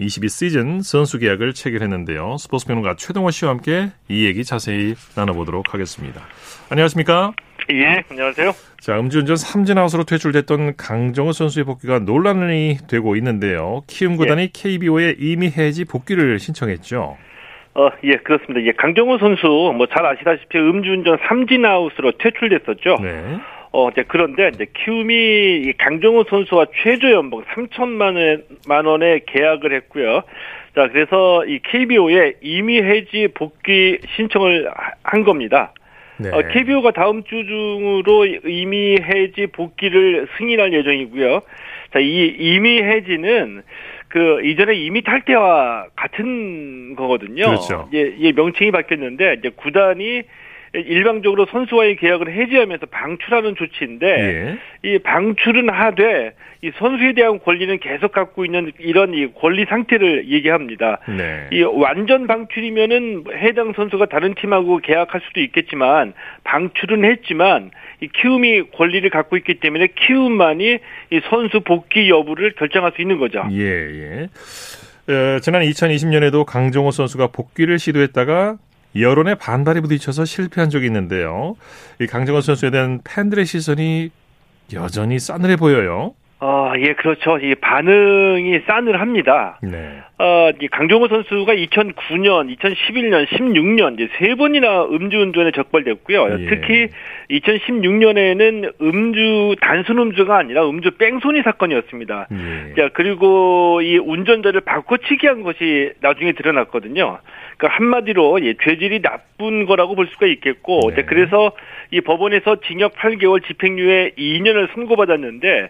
2022 0.00 0.28
시즌 0.28 0.80
선수 0.80 1.18
계약을 1.18 1.52
체결했는데요. 1.52 2.36
스포츠 2.38 2.66
평론가 2.66 2.96
최동호 2.96 3.30
씨와 3.30 3.50
함께 3.50 3.88
이 4.08 4.24
얘기 4.24 4.44
자세히 4.44 4.94
나눠보도록 5.14 5.74
하겠습니다. 5.74 6.22
안녕하십니까? 6.70 7.32
예, 7.72 8.02
안녕하세요. 8.10 8.52
자, 8.80 8.98
음주운전 8.98 9.36
삼진아웃으로 9.36 10.04
퇴출됐던 10.04 10.76
강정호 10.76 11.32
선수의 11.32 11.64
복귀가 11.66 11.98
논란이 11.98 12.78
되고 12.88 13.14
있는데요. 13.16 13.82
키움 13.86 14.16
구단이 14.16 14.42
예. 14.42 14.48
KBO에 14.52 15.16
이미 15.18 15.48
해지 15.48 15.84
복귀를 15.84 16.38
신청했죠. 16.38 17.18
어, 17.74 17.88
예, 18.02 18.16
그렇습니다. 18.16 18.60
예, 18.66 18.72
강정호 18.72 19.18
선수 19.18 19.46
뭐 19.76 19.86
잘 19.86 20.04
아시다시피 20.06 20.58
음주운전 20.58 21.18
삼진아웃으로 21.28 22.12
퇴출됐었죠. 22.18 22.96
네. 23.02 23.38
어, 23.72 23.88
이제 23.90 24.04
그런데 24.06 24.50
이제 24.52 24.66
키움이 24.72 25.74
강정호 25.78 26.24
선수와 26.24 26.66
최저 26.82 27.12
연봉 27.12 27.42
3천만 27.44 28.16
원, 28.16 28.44
만 28.66 28.86
원에 28.86 29.20
계약을 29.26 29.72
했고요. 29.74 30.22
자, 30.74 30.88
그래서 30.88 31.44
이 31.46 31.60
KBO에 31.62 32.34
이미 32.40 32.80
해지 32.80 33.28
복귀 33.34 33.98
신청을 34.16 34.70
한 35.02 35.24
겁니다. 35.24 35.72
네. 36.18 36.28
어, 36.30 36.42
KBO가 36.42 36.90
다음 36.90 37.22
주 37.24 37.46
중으로 37.46 38.26
이미 38.26 38.96
해지 39.00 39.46
복귀를 39.46 40.28
승인할 40.36 40.72
예정이고요. 40.72 41.40
자, 41.92 41.98
이 41.98 42.34
이미 42.38 42.82
해지는 42.82 43.62
그 44.08 44.44
이전에 44.44 44.74
이미 44.74 45.02
탈퇴와 45.02 45.86
같은 45.96 46.94
거거든요. 46.96 47.46
그렇죠. 47.46 47.88
예, 47.94 48.12
예 48.18 48.32
명칭이 48.32 48.70
바뀌었는데 48.72 49.36
이제 49.38 49.50
구단이 49.54 50.22
일방적으로 50.72 51.46
선수와의 51.46 51.96
계약을 51.96 52.32
해지하면서 52.32 52.86
방출하는 52.86 53.56
조치인데 53.56 54.06
예. 54.06 54.58
이 54.88 54.98
방출은 54.98 55.68
하되 55.68 56.32
이 56.62 56.70
선수에 56.78 57.14
대한 57.14 57.40
권리는 57.40 57.78
계속 57.80 58.12
갖고 58.12 58.44
있는 58.44 58.70
이런 58.78 59.14
이 59.14 59.32
권리 59.32 59.64
상태를 59.64 60.28
얘기합니다. 60.28 60.98
네. 61.08 61.48
이 61.52 61.62
완전 61.62 62.26
방출이면은 62.26 63.24
해당 63.34 63.72
선수가 63.72 64.06
다른 64.06 64.34
팀하고 64.34 64.78
계약할 64.78 65.22
수도 65.26 65.40
있겠지만 65.40 66.12
방출은 66.44 67.04
했지만 67.04 67.70
이 68.00 68.08
키움이 68.08 68.70
권리를 68.72 69.08
갖고 69.10 69.36
있기 69.38 69.54
때문에 69.54 69.88
키움만이 69.96 70.78
이 71.10 71.20
선수 71.28 71.60
복귀 71.60 72.10
여부를 72.10 72.52
결정할 72.52 72.92
수 72.94 73.02
있는 73.02 73.18
거죠. 73.18 73.42
예, 73.52 73.62
예. 73.62 74.28
어, 75.12 75.40
지난 75.40 75.62
2020년에도 75.62 76.44
강정호 76.44 76.90
선수가 76.92 77.28
복귀를 77.28 77.78
시도했다가 77.78 78.58
여론의 78.96 79.36
반발에 79.36 79.80
부딪혀서 79.80 80.24
실패한 80.24 80.70
적이 80.70 80.86
있는데요. 80.86 81.56
이 82.00 82.06
강정호 82.06 82.40
선수에 82.40 82.70
대한 82.70 83.00
팬들의 83.04 83.46
시선이 83.46 84.10
여전히 84.72 85.18
싸늘해 85.18 85.56
보여요. 85.56 86.14
어, 86.42 86.72
예, 86.78 86.94
그렇죠. 86.94 87.38
이 87.38 87.54
반응이 87.54 88.60
싸늘합니다. 88.66 89.58
네. 89.62 90.00
어, 90.16 90.50
이 90.60 90.68
강정호 90.68 91.08
선수가 91.08 91.54
2009년, 91.54 92.56
2011년, 92.56 93.26
16년 93.26 93.94
이제 93.94 94.08
세 94.18 94.34
번이나 94.34 94.84
음주운전에 94.84 95.50
적발됐고요. 95.52 96.28
예. 96.30 96.46
특히 96.46 96.88
2016년에는 97.30 98.72
음주 98.80 99.56
단순 99.60 99.98
음주가 99.98 100.38
아니라 100.38 100.66
음주 100.66 100.92
뺑소니 100.92 101.42
사건이었습니다. 101.42 102.28
예. 102.32 102.74
자, 102.74 102.88
그리고 102.94 103.82
이 103.82 103.98
운전자를 103.98 104.62
바꿔치기 104.62 105.26
한 105.26 105.42
것이 105.42 105.92
나중에 106.00 106.32
드러났거든요. 106.32 107.18
그러니까 107.58 107.76
한마디로 107.76 108.42
예, 108.44 108.54
죄질이 108.62 109.02
나쁜 109.02 109.66
거라고 109.66 109.94
볼 109.94 110.06
수가 110.08 110.26
있겠고, 110.26 110.92
네. 110.94 111.02
그래서 111.02 111.52
이 111.90 112.00
법원에서 112.00 112.56
징역 112.66 112.94
8개월 112.94 113.46
집행유예 113.46 114.12
2년을 114.16 114.72
선고받았는데 114.74 115.68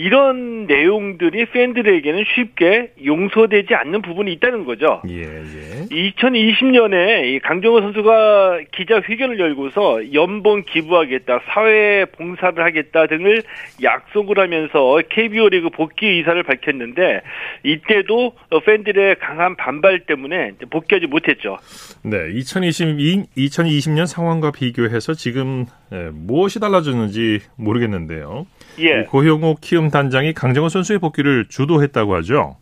이런 0.00 0.64
내용들이 0.64 1.44
팬들에게는 1.44 2.24
쉽게 2.34 2.92
용서되지 3.04 3.74
않는 3.74 4.00
부분이 4.00 4.32
있다는 4.32 4.64
거죠. 4.64 5.02
예, 5.06 5.20
예. 5.20 5.84
2020년에 5.90 7.38
강정호 7.42 7.82
선수가 7.82 8.60
기자회견을 8.72 9.38
열고서 9.38 10.14
연봉 10.14 10.62
기부하겠다, 10.62 11.40
사회 11.52 12.06
봉사를 12.12 12.64
하겠다 12.64 13.08
등을 13.08 13.42
약속을 13.82 14.38
하면서 14.38 15.02
KBO 15.10 15.50
리그 15.50 15.68
복귀 15.68 16.06
의사를 16.06 16.42
밝혔는데 16.44 17.20
이때도 17.64 18.32
팬들의 18.64 19.16
강한 19.16 19.54
반발 19.54 20.00
때문에 20.06 20.52
복귀하지 20.70 21.08
못했죠. 21.08 21.58
네, 22.04 22.16
2020, 22.32 22.96
2020년 23.36 24.06
상황과 24.06 24.50
비교해서 24.50 25.12
지금 25.12 25.66
예, 25.92 26.10
무엇이 26.12 26.60
달라졌는지 26.60 27.40
모르겠는데요. 27.56 28.46
예. 28.78 29.02
고형욱 29.04 29.60
키움 29.60 29.90
단장이 29.90 30.32
강정호 30.34 30.68
선수의 30.68 30.98
복귀를 31.00 31.46
주도했다고 31.48 32.14
하죠. 32.16 32.56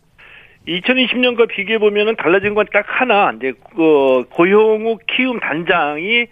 2020년과 0.66 1.48
비교해 1.48 1.78
보면은 1.78 2.16
달라진 2.16 2.54
건 2.54 2.66
딱 2.72 2.84
하나. 2.86 3.32
이제 3.36 3.52
그 3.74 4.24
고용욱 4.30 5.00
키움 5.06 5.40
단장이 5.40 6.26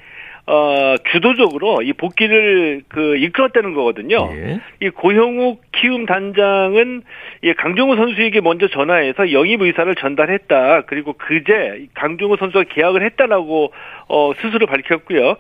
어, 0.49 0.95
주도적으로 1.11 1.83
이 1.83 1.93
복귀를 1.93 2.83
그 2.89 3.17
이끌었다는 3.17 3.75
거거든요. 3.75 4.29
예. 4.33 4.61
이 4.81 4.91
고형욱 4.91 5.66
키움 5.81 6.07
단장은 6.07 7.03
이 7.43 7.53
강정호 7.55 7.97
선수에게 7.97 8.41
먼저 8.41 8.69
전화해서 8.69 9.33
영입 9.33 9.63
의사를 9.63 9.95
전달했다. 9.95 10.83
그리고 10.83 11.13
그제 11.15 11.87
강정호 11.95 12.37
선수가 12.37 12.65
계약을 12.69 13.03
했다라고 13.03 13.73
어, 14.09 14.33
스스로 14.41 14.67
밝혔고요. 14.67 15.37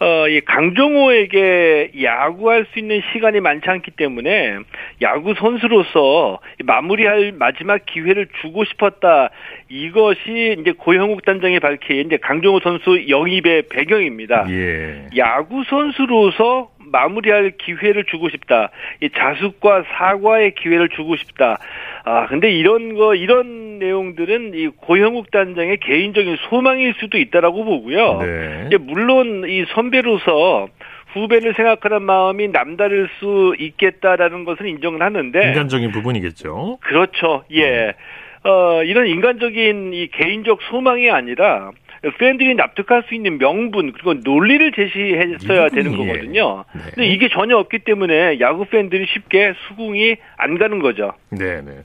어, 0.00 0.28
이 0.28 0.40
강정호에게 0.42 1.92
야구할 2.02 2.66
수 2.72 2.78
있는 2.78 3.00
시간이 3.12 3.40
많지 3.40 3.68
않기 3.68 3.92
때문에 3.92 4.58
야구 5.02 5.34
선수로서 5.34 6.38
마무리할 6.64 7.32
마지막 7.36 7.84
기회를 7.84 8.28
주고 8.40 8.64
싶었다. 8.64 9.30
이것이 9.68 10.56
이제 10.60 10.72
고형욱 10.72 11.24
단장이 11.24 11.58
밝힌 11.58 12.06
이제 12.06 12.16
강정호 12.16 12.60
선수 12.60 13.08
영입의 13.08 13.64
배경입니다. 13.70 14.46
예. 14.50 15.06
야구 15.16 15.64
선수로서 15.64 16.70
마무리할 16.90 17.52
기회를 17.58 18.04
주고 18.04 18.28
싶다. 18.28 18.70
이 19.00 19.08
자숙과 19.10 19.84
사과의 19.94 20.54
기회를 20.54 20.88
주고 20.90 21.16
싶다. 21.16 21.58
아, 22.04 22.26
근데 22.26 22.50
이런 22.50 22.94
거, 22.94 23.14
이런 23.14 23.78
내용들은 23.78 24.52
이 24.54 24.68
고형욱 24.68 25.30
단장의 25.30 25.78
개인적인 25.78 26.36
소망일 26.48 26.94
수도 26.98 27.18
있다라고 27.18 27.64
보고요. 27.64 28.18
네. 28.20 28.76
물론 28.78 29.44
이 29.48 29.64
선배로서 29.74 30.68
후배를 31.12 31.54
생각하는 31.54 32.02
마음이 32.02 32.48
남다를 32.48 33.08
수 33.18 33.54
있겠다라는 33.58 34.44
것은 34.44 34.66
인정을 34.66 35.02
하는데 35.02 35.48
인간적인 35.48 35.90
부분이겠죠. 35.92 36.78
그렇죠. 36.80 37.44
예. 37.52 37.94
음. 38.44 38.48
어, 38.48 38.82
이런 38.84 39.06
인간적인 39.06 39.92
이 39.94 40.08
개인적 40.08 40.60
소망이 40.70 41.10
아니라 41.10 41.72
팬들이 42.18 42.54
납득할 42.54 43.04
수 43.08 43.14
있는 43.14 43.38
명분 43.38 43.92
그리고 43.92 44.14
논리를 44.14 44.72
제시했어야 44.72 45.68
되는 45.70 45.96
거거든요. 45.96 46.64
네. 46.74 46.82
근데 46.94 47.08
이게 47.08 47.28
전혀 47.28 47.56
없기 47.56 47.80
때문에 47.80 48.40
야구 48.40 48.64
팬들이 48.66 49.06
쉽게 49.12 49.54
수긍이 49.68 50.16
안 50.36 50.58
가는 50.58 50.78
거죠. 50.78 51.12
네, 51.30 51.60
네. 51.62 51.82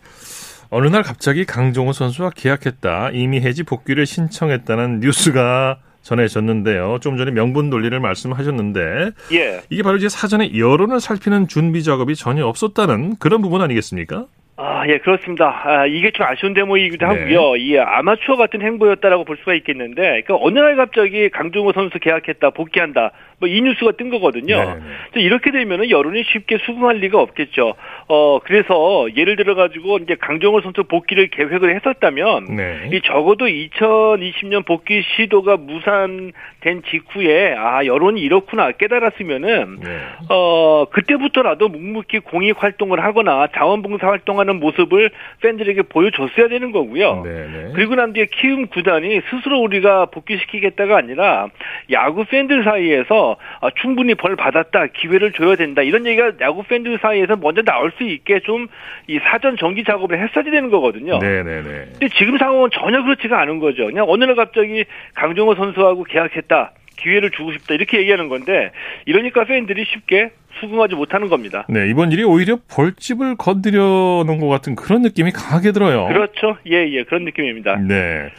어느 0.69 0.87
날 0.87 1.03
갑자기 1.03 1.45
강정호 1.45 1.93
선수와 1.93 2.31
계약했다. 2.35 3.11
이미 3.13 3.41
해지 3.41 3.63
복귀를 3.63 4.05
신청했다는 4.05 5.01
뉴스가 5.01 5.77
전해졌는데요. 6.01 6.97
좀 7.01 7.17
전에 7.17 7.31
명분 7.31 7.69
논리를 7.69 7.97
말씀하셨는데 7.99 9.11
예. 9.33 9.61
이게 9.69 9.83
바로 9.83 9.97
이제 9.97 10.09
사전에 10.09 10.57
여론을 10.57 10.99
살피는 10.99 11.47
준비 11.47 11.83
작업이 11.83 12.15
전혀 12.15 12.45
없었다는 12.45 13.17
그런 13.17 13.41
부분 13.41 13.61
아니겠습니까? 13.61 14.25
아, 14.55 14.81
아, 14.81 14.87
예, 14.87 14.99
그렇습니다. 14.99 15.61
아, 15.65 15.85
이게 15.87 16.11
좀 16.11 16.27
아쉬운 16.27 16.53
대목이기도 16.53 17.07
네. 17.07 17.19
하고요. 17.19 17.55
이 17.55 17.77
아마추어 17.77 18.35
같은 18.35 18.61
행보였다라고 18.61 19.23
볼 19.23 19.37
수가 19.37 19.55
있겠는데, 19.55 20.21
그러니까 20.21 20.37
어느 20.39 20.59
날 20.59 20.75
갑자기 20.75 21.29
강정호 21.29 21.73
선수 21.73 21.97
계약했다, 21.99 22.51
복귀한다, 22.51 23.11
뭐 23.43 23.53
이 23.53 23.61
뉴스가 23.61 23.91
뜬 23.93 24.09
거거든요. 24.09 24.57
네. 24.57 24.75
네. 25.13 25.21
이렇게 25.21 25.51
되면은 25.51 25.89
여론이 25.89 26.23
쉽게 26.23 26.57
수긍할 26.65 26.97
리가 26.97 27.19
없겠죠. 27.19 27.75
어, 28.07 28.39
그래서 28.43 29.07
예를 29.15 29.35
들어 29.35 29.55
가지고 29.55 29.97
이제 29.97 30.15
강정호 30.15 30.61
선수 30.61 30.83
복귀를 30.83 31.27
계획을 31.27 31.75
했었다면, 31.75 32.55
네. 32.55 32.89
이 32.93 33.01
적어도 33.01 33.45
2020년 33.45 34.65
복귀 34.65 35.03
시도가 35.15 35.57
무산된 35.57 36.83
직후에 36.89 37.55
아 37.57 37.85
여론이 37.85 38.21
이렇구나 38.21 38.71
깨달았으면은, 38.71 39.79
네. 39.83 39.99
어 40.29 40.85
그때부터라도 40.91 41.67
묵묵히 41.69 42.19
공익 42.19 42.61
활동을 42.63 43.03
하거나 43.03 43.47
자원봉사 43.55 44.07
활동하는 44.07 44.59
모습을 44.59 45.11
팬들에게 45.41 45.83
보여줬어야 45.83 46.47
되는 46.47 46.71
거고요. 46.71 47.23
네네. 47.23 47.47
네. 47.47 47.71
그리고 47.75 47.95
난 47.95 48.13
뒤에 48.13 48.27
키움 48.27 48.67
구단이 48.67 49.21
스스로 49.29 49.59
우리가 49.59 50.05
복귀시키겠다가 50.07 50.97
아니라 50.97 51.47
야구 51.91 52.25
팬들 52.25 52.63
사이에서 52.63 53.32
아, 53.61 53.69
충분히 53.81 54.15
벌 54.15 54.35
받았다 54.35 54.87
기회를 54.87 55.31
줘야 55.33 55.55
된다 55.55 55.81
이런 55.81 56.05
얘기가 56.05 56.33
야구 56.41 56.63
팬들 56.63 56.99
사이에서 57.01 57.35
먼저 57.37 57.61
나올 57.61 57.91
수 57.97 58.03
있게 58.03 58.39
좀 58.41 58.67
이 59.07 59.19
사전 59.19 59.57
정기 59.57 59.83
작업을 59.83 60.17
했어야 60.21 60.43
되는 60.43 60.69
거거든요. 60.69 61.19
네네네. 61.19 61.61
근데 61.91 62.09
지금 62.17 62.37
상황은 62.37 62.69
전혀 62.73 63.03
그렇지가 63.03 63.39
않은 63.41 63.59
거죠. 63.59 63.85
그냥 63.85 64.05
어느 64.07 64.23
날 64.23 64.35
갑자기 64.35 64.85
강정호 65.15 65.55
선수하고 65.55 66.03
계약했다. 66.05 66.71
기회를 66.97 67.31
주고 67.31 67.51
싶다 67.51 67.73
이렇게 67.73 67.97
얘기하는 67.99 68.29
건데 68.29 68.71
이러니까 69.05 69.43
팬들이 69.45 69.83
쉽게 69.85 70.31
수긍하지 70.59 70.95
못하는 70.95 71.27
겁니다. 71.27 71.65
네, 71.67 71.89
이번 71.89 72.11
일이 72.11 72.23
오히려 72.23 72.59
벌집을 72.73 73.35
건드려 73.35 73.81
놓은 74.25 74.39
것 74.39 74.47
같은 74.47 74.75
그런 74.75 75.01
느낌이 75.01 75.31
강하게 75.31 75.71
들어요. 75.71 76.07
그렇죠. 76.07 76.57
예, 76.69 76.87
예, 76.89 77.03
그런 77.03 77.25
느낌입니다. 77.25 77.77
네. 77.77 78.29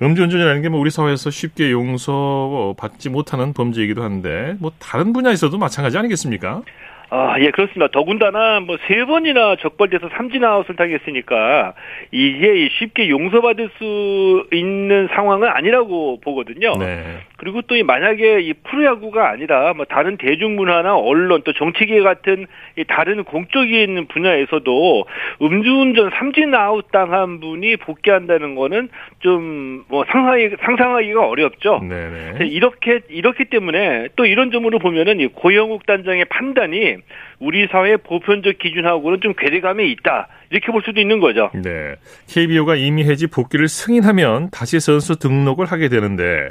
음주운전이라는 0.00 0.62
게 0.62 0.68
뭐 0.68 0.80
우리 0.80 0.90
사회에서 0.90 1.30
쉽게 1.30 1.70
용서받지 1.72 3.10
못하는 3.10 3.52
범죄이기도 3.52 4.02
한데 4.02 4.54
뭐 4.60 4.70
다른 4.78 5.12
분야에서도 5.12 5.56
마찬가지 5.58 5.98
아니겠습니까? 5.98 6.62
아, 7.10 7.40
예, 7.40 7.50
그렇습니다. 7.50 7.88
더군다나 7.90 8.60
뭐 8.60 8.76
세 8.86 9.02
번이나 9.06 9.56
적발돼서 9.56 10.10
삼진 10.16 10.44
아웃을 10.44 10.76
당했으니까 10.76 11.72
이게 12.12 12.68
쉽게 12.78 13.08
용서받을 13.08 13.70
수 13.78 14.46
있는 14.52 15.08
상황은 15.14 15.48
아니라고 15.48 16.20
보거든요. 16.20 16.74
네. 16.78 17.20
그리고 17.38 17.62
또 17.62 17.74
만약에 17.82 18.40
이 18.40 18.52
프로야구가 18.52 19.30
아니라 19.30 19.72
뭐 19.72 19.86
다른 19.86 20.18
대중문화나 20.18 20.96
언론 20.96 21.42
또 21.44 21.52
정치계 21.54 22.02
같은 22.02 22.46
이 22.76 22.84
다른 22.84 23.24
공적인 23.24 24.06
분야에서도 24.08 25.04
음주운전 25.40 26.10
삼진 26.18 26.54
아웃 26.54 26.86
당한 26.92 27.40
분이 27.40 27.78
복귀한다는 27.78 28.54
거는 28.54 28.90
좀 29.20 29.78
뭐 29.88 30.04
상상하기, 30.10 30.56
상상하기가 30.60 31.26
어렵죠. 31.26 31.80
네네. 31.88 32.46
이렇게 32.46 33.00
이렇기 33.08 33.46
때문에 33.46 34.08
또 34.16 34.26
이런 34.26 34.50
점으로 34.50 34.78
보면은 34.78 35.20
이 35.20 35.26
고영욱 35.28 35.86
단장의 35.86 36.26
판단이 36.26 36.96
우리 37.38 37.66
사회 37.68 37.96
보편적 37.96 38.58
기준하고는 38.58 39.20
좀 39.20 39.34
괴리감이 39.36 39.90
있다. 39.92 40.28
이렇게 40.50 40.72
볼 40.72 40.82
수도 40.84 41.00
있는 41.00 41.20
거죠. 41.20 41.50
네. 41.54 41.94
KBO가 42.28 42.76
이미 42.76 43.04
해지 43.04 43.26
복귀를 43.26 43.68
승인하면 43.68 44.50
다시 44.50 44.80
선수 44.80 45.18
등록을 45.18 45.66
하게 45.66 45.88
되는데 45.88 46.24
예, 46.24 46.50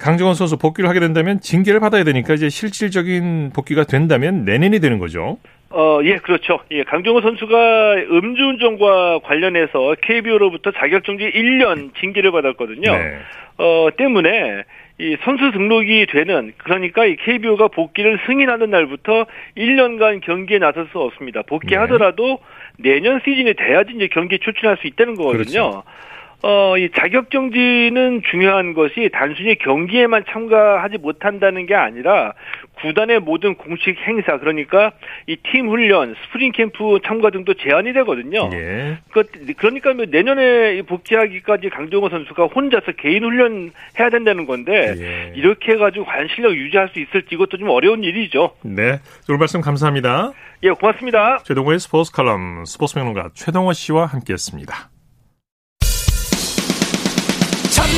강정원 0.00 0.34
선수 0.34 0.56
복귀를 0.56 0.88
하게 0.88 1.00
된다면 1.00 1.40
징계를 1.40 1.80
받아야 1.80 2.04
되니까 2.04 2.34
이제 2.34 2.48
실질적인 2.48 3.50
복귀가 3.54 3.84
된다면 3.84 4.44
내년이 4.44 4.80
되는 4.80 4.98
거죠. 4.98 5.38
어, 5.70 5.98
예, 6.04 6.18
그렇죠. 6.18 6.60
예, 6.70 6.84
강정호 6.84 7.20
선수가 7.20 7.94
음주운전과 8.10 9.20
관련해서 9.24 9.96
KBO로부터 10.02 10.70
자격정지 10.70 11.24
1년 11.24 11.92
징계를 12.00 12.30
받았거든요. 12.30 12.92
네. 12.92 13.18
어, 13.58 13.88
때문에 13.96 14.62
이 14.98 15.16
선수 15.24 15.50
등록이 15.50 16.06
되는 16.12 16.52
그러니까 16.58 17.04
이 17.04 17.16
KBO가 17.16 17.68
복귀를 17.68 18.20
승인하는 18.26 18.70
날부터 18.70 19.26
1년간 19.56 20.20
경기에 20.22 20.60
나설 20.60 20.86
수 20.92 21.00
없습니다. 21.00 21.42
복귀하더라도 21.42 22.38
네. 22.78 22.92
내년 22.92 23.20
시즌이 23.24 23.54
돼야지 23.54 23.92
이제 23.96 24.06
경기에 24.06 24.38
출전할 24.38 24.78
수 24.80 24.86
있다는 24.86 25.16
거거든요. 25.16 25.42
그렇죠. 25.42 25.82
어, 26.46 26.76
이 26.76 26.90
자격정지는 26.94 28.20
중요한 28.30 28.74
것이 28.74 29.08
단순히 29.10 29.56
경기에만 29.56 30.24
참가하지 30.28 30.98
못한다는 30.98 31.64
게 31.64 31.74
아니라 31.74 32.34
구단의 32.82 33.20
모든 33.20 33.54
공식 33.54 33.96
행사 34.06 34.36
그러니까 34.38 34.92
이 35.26 35.36
팀 35.36 35.68
훈련, 35.70 36.14
스프링 36.24 36.52
캠프 36.52 36.98
참가 37.06 37.30
등도 37.30 37.54
제한이 37.54 37.94
되거든요. 37.94 38.50
예. 38.52 38.98
그, 39.10 39.22
그러니까 39.56 39.94
뭐 39.94 40.04
내년에 40.04 40.82
복귀하기까지 40.82 41.70
강정호 41.70 42.10
선수가 42.10 42.46
혼자서 42.46 42.92
개인 42.98 43.24
훈련 43.24 43.70
해야 43.98 44.10
된다는 44.10 44.44
건데 44.44 44.94
예. 44.98 45.32
이렇게 45.34 45.72
해가지고 45.72 46.04
과연 46.04 46.28
실력 46.34 46.54
유지할 46.54 46.90
수 46.90 47.00
있을지 47.00 47.28
이것도 47.32 47.56
좀 47.56 47.70
어려운 47.70 48.04
일이죠. 48.04 48.50
네, 48.62 49.00
오늘 49.30 49.38
말씀 49.38 49.62
감사합니다. 49.62 50.32
예, 50.62 50.70
고맙습니다. 50.70 51.38
최동호의 51.44 51.78
스포츠 51.78 52.12
칼럼 52.12 52.66
스포츠 52.66 52.94
평론가 52.94 53.30
최동호 53.34 53.72
씨와 53.72 54.04
함께했습니다. 54.06 54.93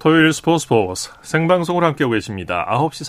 토요일 0.00 0.32
스포츠 0.32 0.62
스포츠 0.62 1.10
생방송으로 1.20 1.84
함께하고 1.84 2.14
계십니다. 2.14 2.66
9시 2.70 3.06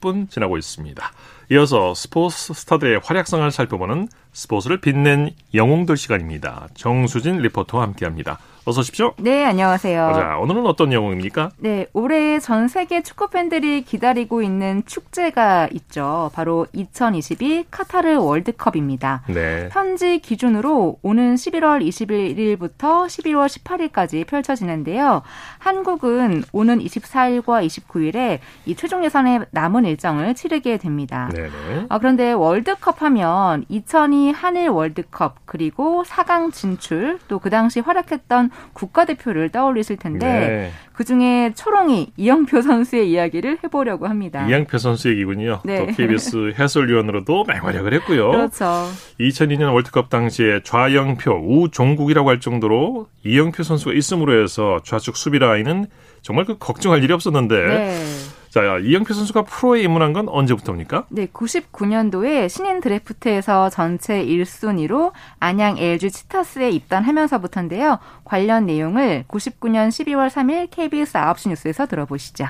46분 0.00 0.30
지나고 0.30 0.56
있습니다. 0.56 1.12
이어서 1.52 1.92
스포츠 1.92 2.54
스타들의 2.54 3.00
활약상을 3.04 3.50
살펴보는 3.50 4.08
스포츠를 4.32 4.80
빛낸 4.80 5.32
영웅들 5.52 5.98
시간입니다. 5.98 6.68
정수진 6.72 7.36
리포터와 7.42 7.84
함께합니다. 7.84 8.38
어서 8.70 8.82
오십시오. 8.82 9.14
네, 9.18 9.44
안녕하세요. 9.46 10.12
자, 10.14 10.38
오늘은 10.38 10.64
어떤 10.64 10.92
영웅입니까? 10.92 11.50
네, 11.58 11.86
올해 11.92 12.38
전 12.38 12.68
세계 12.68 13.02
축구 13.02 13.28
팬들이 13.28 13.82
기다리고 13.82 14.42
있는 14.42 14.84
축제가 14.86 15.68
있죠. 15.72 16.30
바로 16.34 16.68
2022 16.72 17.64
카타르 17.68 18.18
월드컵입니다. 18.20 19.22
네. 19.26 19.68
현지 19.72 20.20
기준으로 20.20 20.98
오는 21.02 21.34
11월 21.34 21.84
21일부터 21.84 23.06
12월 23.06 23.48
18일까지 23.48 24.24
펼쳐지는데요. 24.24 25.22
한국은 25.58 26.44
오는 26.52 26.78
24일과 26.78 27.66
29일에 27.66 28.38
이 28.66 28.76
최종 28.76 29.04
예선에 29.04 29.40
남은 29.50 29.84
일정을 29.84 30.34
치르게 30.36 30.76
됩니다. 30.76 31.28
네. 31.34 31.48
아, 31.88 31.98
그런데 31.98 32.30
월드컵 32.30 33.02
하면 33.02 33.64
2002 33.68 34.30
한일 34.30 34.68
월드컵 34.68 35.38
그리고 35.44 36.04
4강 36.04 36.52
진출 36.52 37.18
또 37.26 37.40
그 37.40 37.48
당시 37.48 37.80
활약했던 37.80 38.50
국가대표를 38.72 39.50
떠올리실 39.50 39.96
텐데 39.96 40.26
네. 40.26 40.70
그중에 40.92 41.52
초롱이 41.54 42.12
이영표 42.16 42.60
선수의 42.62 43.10
이야기를 43.10 43.58
해보려고 43.64 44.06
합니다. 44.06 44.46
이영표 44.46 44.78
선수 44.78 45.08
얘기군요. 45.10 45.60
네. 45.64 45.86
또 45.86 45.92
KBS 45.92 46.54
해설위원으로도 46.58 47.44
맹활약을 47.44 47.94
했고요. 47.94 48.30
그렇죠. 48.30 48.88
2002년 49.18 49.72
월드컵 49.72 50.10
당시에 50.10 50.60
좌영표, 50.62 51.30
우종국이라고 51.32 52.28
할 52.28 52.40
정도로 52.40 53.08
이영표 53.24 53.62
선수가 53.62 53.94
있음으로 53.94 54.42
해서 54.42 54.80
좌측 54.84 55.16
수비 55.16 55.38
라인은 55.38 55.86
정말 56.22 56.44
그 56.44 56.58
걱정할 56.58 57.02
일이 57.02 57.12
없었는데 57.12 57.54
네. 57.66 58.04
자, 58.50 58.78
이영표 58.78 59.14
선수가 59.14 59.42
프로에 59.42 59.80
입문한 59.82 60.12
건 60.12 60.28
언제부터입니까? 60.28 61.06
네, 61.10 61.26
99년도에 61.26 62.48
신인 62.48 62.80
드래프트에서 62.80 63.70
전체 63.70 64.24
1순위로 64.24 65.12
안양 65.38 65.78
LG 65.78 66.10
치타스에 66.10 66.70
입단하면서부터인데요. 66.70 68.00
관련 68.24 68.66
내용을 68.66 69.24
99년 69.28 69.90
12월 69.90 70.28
3일 70.28 70.68
KBS 70.68 71.12
9시 71.12 71.50
뉴스에서 71.50 71.86
들어보시죠. 71.86 72.46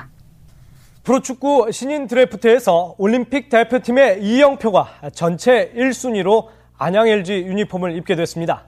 프로축구 1.03 1.71
신인 1.71 2.07
드래프트에서 2.07 2.95
올림픽 2.97 3.49
대표팀의 3.49 4.23
이영표가 4.23 5.11
전체 5.13 5.71
1순위로 5.75 6.47
안양 6.79 7.09
LG 7.09 7.43
유니폼을 7.45 7.95
입게 7.97 8.15
됐습니다. 8.15 8.63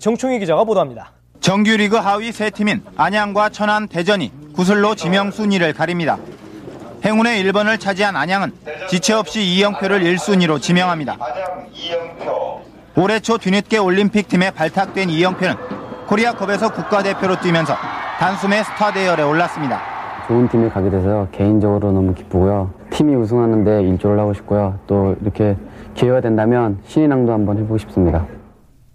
정충희 0.00 0.40
기자가 0.40 0.64
보도합니다. 0.64 1.12
정규리그 1.38 1.96
하위 1.96 2.32
세 2.32 2.50
팀인 2.50 2.82
안양과 2.96 3.50
천안, 3.50 3.86
대전이 3.86 4.32
구슬로 4.52 4.96
지명 4.96 5.30
순위를 5.30 5.74
가립니다. 5.74 6.18
행운의 7.04 7.42
1번을 7.44 7.80
차지한 7.80 8.14
안양은 8.16 8.52
지체 8.88 9.12
없이 9.12 9.42
이영표를 9.42 10.00
1순위로 10.00 10.60
지명합니다. 10.60 11.16
올해 12.96 13.18
초 13.20 13.38
뒤늦게 13.38 13.78
올림픽 13.78 14.28
팀에 14.28 14.50
발탁된 14.50 15.10
이영표는 15.10 15.54
코리아컵에서 16.06 16.72
국가대표로 16.72 17.40
뛰면서 17.40 17.74
단숨에 18.18 18.62
스타 18.62 18.92
대열에 18.92 19.22
올랐습니다. 19.22 19.80
좋은 20.28 20.48
팀에 20.48 20.68
가게 20.68 20.90
돼서 20.90 21.26
개인적으로 21.32 21.90
너무 21.90 22.14
기쁘고요. 22.14 22.70
팀이 22.90 23.14
우승하는데 23.16 23.82
일조를 23.82 24.20
하고 24.20 24.32
싶고요. 24.34 24.78
또 24.86 25.16
이렇게 25.20 25.56
기회가 25.94 26.20
된다면 26.20 26.78
신인왕도 26.86 27.32
한번 27.32 27.58
해보고 27.58 27.78
싶습니다. 27.78 28.26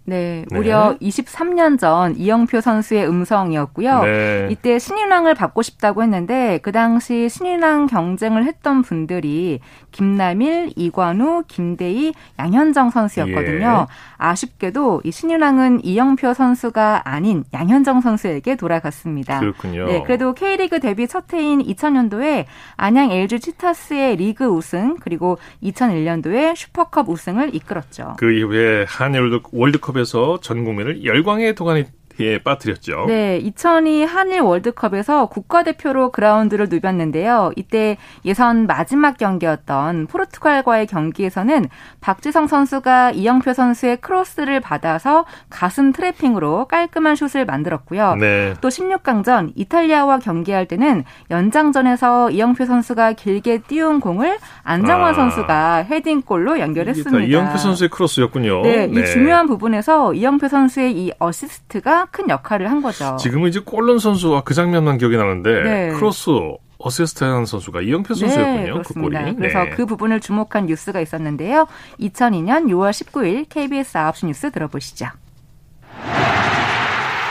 네, 0.08 0.46
무려 0.50 0.96
네. 0.98 1.06
23년 1.06 1.78
전 1.78 2.16
이영표 2.16 2.62
선수의 2.62 3.06
음성이었고요. 3.06 4.02
네. 4.04 4.48
이때 4.50 4.78
신인왕을 4.78 5.34
받고 5.34 5.60
싶다고 5.60 6.02
했는데 6.02 6.60
그 6.62 6.72
당시 6.72 7.28
신인왕 7.28 7.88
경쟁을 7.88 8.44
했던 8.44 8.80
분들이 8.80 9.60
김남일, 9.98 10.70
이관우, 10.76 11.42
김대희, 11.48 12.14
양현정 12.38 12.90
선수였거든요. 12.90 13.86
예. 13.90 13.94
아쉽게도 14.16 15.02
이 15.04 15.10
신인왕은 15.10 15.84
이영표 15.84 16.34
선수가 16.34 17.02
아닌 17.04 17.42
양현정 17.52 18.00
선수에게 18.00 18.54
돌아갔습니다. 18.54 19.40
그렇군요. 19.40 19.86
네, 19.86 20.02
그래도 20.04 20.34
K리그 20.34 20.78
데뷔 20.78 21.08
첫 21.08 21.32
해인 21.34 21.60
2000년도에 21.60 22.44
안양 22.76 23.10
LG 23.10 23.40
치타스의 23.40 24.16
리그 24.16 24.46
우승 24.46 24.96
그리고 25.00 25.36
2001년도에 25.64 26.54
슈퍼컵 26.54 27.08
우승을 27.08 27.56
이끌었죠. 27.56 28.14
그 28.18 28.32
이후에 28.32 28.84
한일 28.86 29.22
월드컵 29.22 29.52
월드컵에서 29.52 30.38
전 30.40 30.64
국민을 30.64 31.04
열광의 31.04 31.56
도가니 31.56 31.84
에 32.20 32.38
빠뜨렸죠. 32.38 33.04
네, 33.06 33.38
2002 33.38 34.04
한일 34.04 34.40
월드컵에서 34.40 35.26
국가대표로 35.26 36.10
그라운드를 36.10 36.66
누볐는데요. 36.68 37.52
이때 37.56 37.96
예선 38.24 38.66
마지막 38.66 39.16
경기였던 39.16 40.08
포르투갈과의 40.08 40.86
경기에서는 40.86 41.68
박지성 42.00 42.46
선수가 42.48 43.12
이영표 43.12 43.52
선수의 43.52 43.98
크로스를 43.98 44.60
받아서 44.60 45.24
가슴 45.48 45.92
트래핑으로 45.92 46.66
깔끔한 46.66 47.16
슛을 47.16 47.46
만들었고요. 47.46 48.16
네. 48.16 48.54
또 48.60 48.68
16강전 48.68 49.52
이탈리아와 49.54 50.18
경기할 50.18 50.66
때는 50.66 51.04
연장전에서 51.30 52.30
이영표 52.30 52.64
선수가 52.66 53.12
길게 53.12 53.58
띄운 53.68 54.00
공을 54.00 54.38
안정환 54.62 55.10
아. 55.10 55.14
선수가 55.14 55.76
헤딩골로 55.90 56.58
연결했습니다. 56.58 57.26
이영표 57.26 57.58
선수의 57.58 57.90
크로스였군요. 57.90 58.62
네, 58.62 58.86
네, 58.86 59.00
이 59.00 59.06
중요한 59.06 59.46
부분에서 59.46 60.14
이영표 60.14 60.48
선수의 60.48 60.92
이 60.92 61.12
어시스트가 61.18 62.07
큰 62.10 62.28
역할을 62.28 62.70
한 62.70 62.82
거죠. 62.82 63.16
지금은 63.20 63.48
이제 63.48 63.60
골 63.60 63.71
넣은 63.71 63.98
선수와 63.98 64.42
그 64.42 64.54
장면만 64.54 64.98
기억이 64.98 65.16
나는데 65.16 65.62
네. 65.62 65.88
크로스 65.92 66.30
어시스트한 66.78 67.44
선수가 67.44 67.80
이영표 67.82 68.14
네, 68.14 68.20
선수였군요. 68.20 68.60
네, 68.60 68.70
그렇습니다. 68.70 69.24
그 69.24 69.34
그래서 69.36 69.64
네. 69.64 69.70
그 69.70 69.86
부분을 69.86 70.20
주목한 70.20 70.66
뉴스가 70.66 71.00
있었는데요. 71.00 71.66
2002년 72.00 72.66
6월 72.66 72.90
19일 72.90 73.48
KBS 73.48 73.94
9시 73.94 74.26
뉴스 74.26 74.50
들어보시죠. 74.50 75.06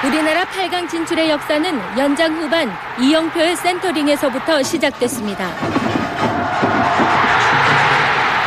우리나라 0.06 0.46
8강 0.46 0.88
진출의 0.90 1.30
역사는 1.32 1.98
연장 1.98 2.36
후반 2.36 2.72
이영표의 3.00 3.56
센터링에서부터 3.56 4.62
시작됐습니다. 4.62 5.50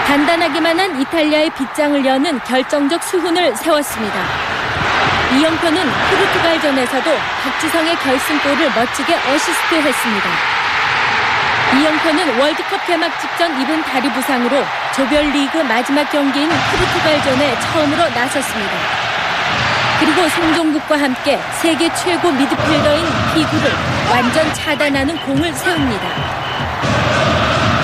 단단하기만 0.06 0.78
한 0.78 1.00
이탈리아의 1.00 1.50
빗장을 1.54 2.04
여는 2.04 2.38
결정적 2.40 3.02
수훈을 3.02 3.56
세웠습니다. 3.56 4.59
이영표는 5.32 5.82
포르투갈전에서도 6.10 7.10
박지성의 7.42 7.96
결승골을 7.96 8.70
멋지게 8.74 9.14
어시스트했습니다. 9.14 10.30
이영표는 11.78 12.40
월드컵 12.40 12.84
개막 12.84 13.20
직전 13.20 13.60
입은 13.60 13.82
다리 13.84 14.12
부상으로 14.12 14.64
조별리그 14.94 15.58
마지막 15.58 16.10
경기인 16.10 16.48
포르투갈전에 16.48 17.60
처음으로 17.60 18.08
나섰습니다. 18.08 18.72
그리고 20.00 20.28
송종국과 20.28 20.98
함께 20.98 21.38
세계 21.60 21.92
최고 21.94 22.32
미드필더인 22.32 23.06
피구를 23.34 23.70
완전 24.10 24.52
차단하는 24.52 25.16
공을 25.26 25.52
세웁니다. 25.54 26.08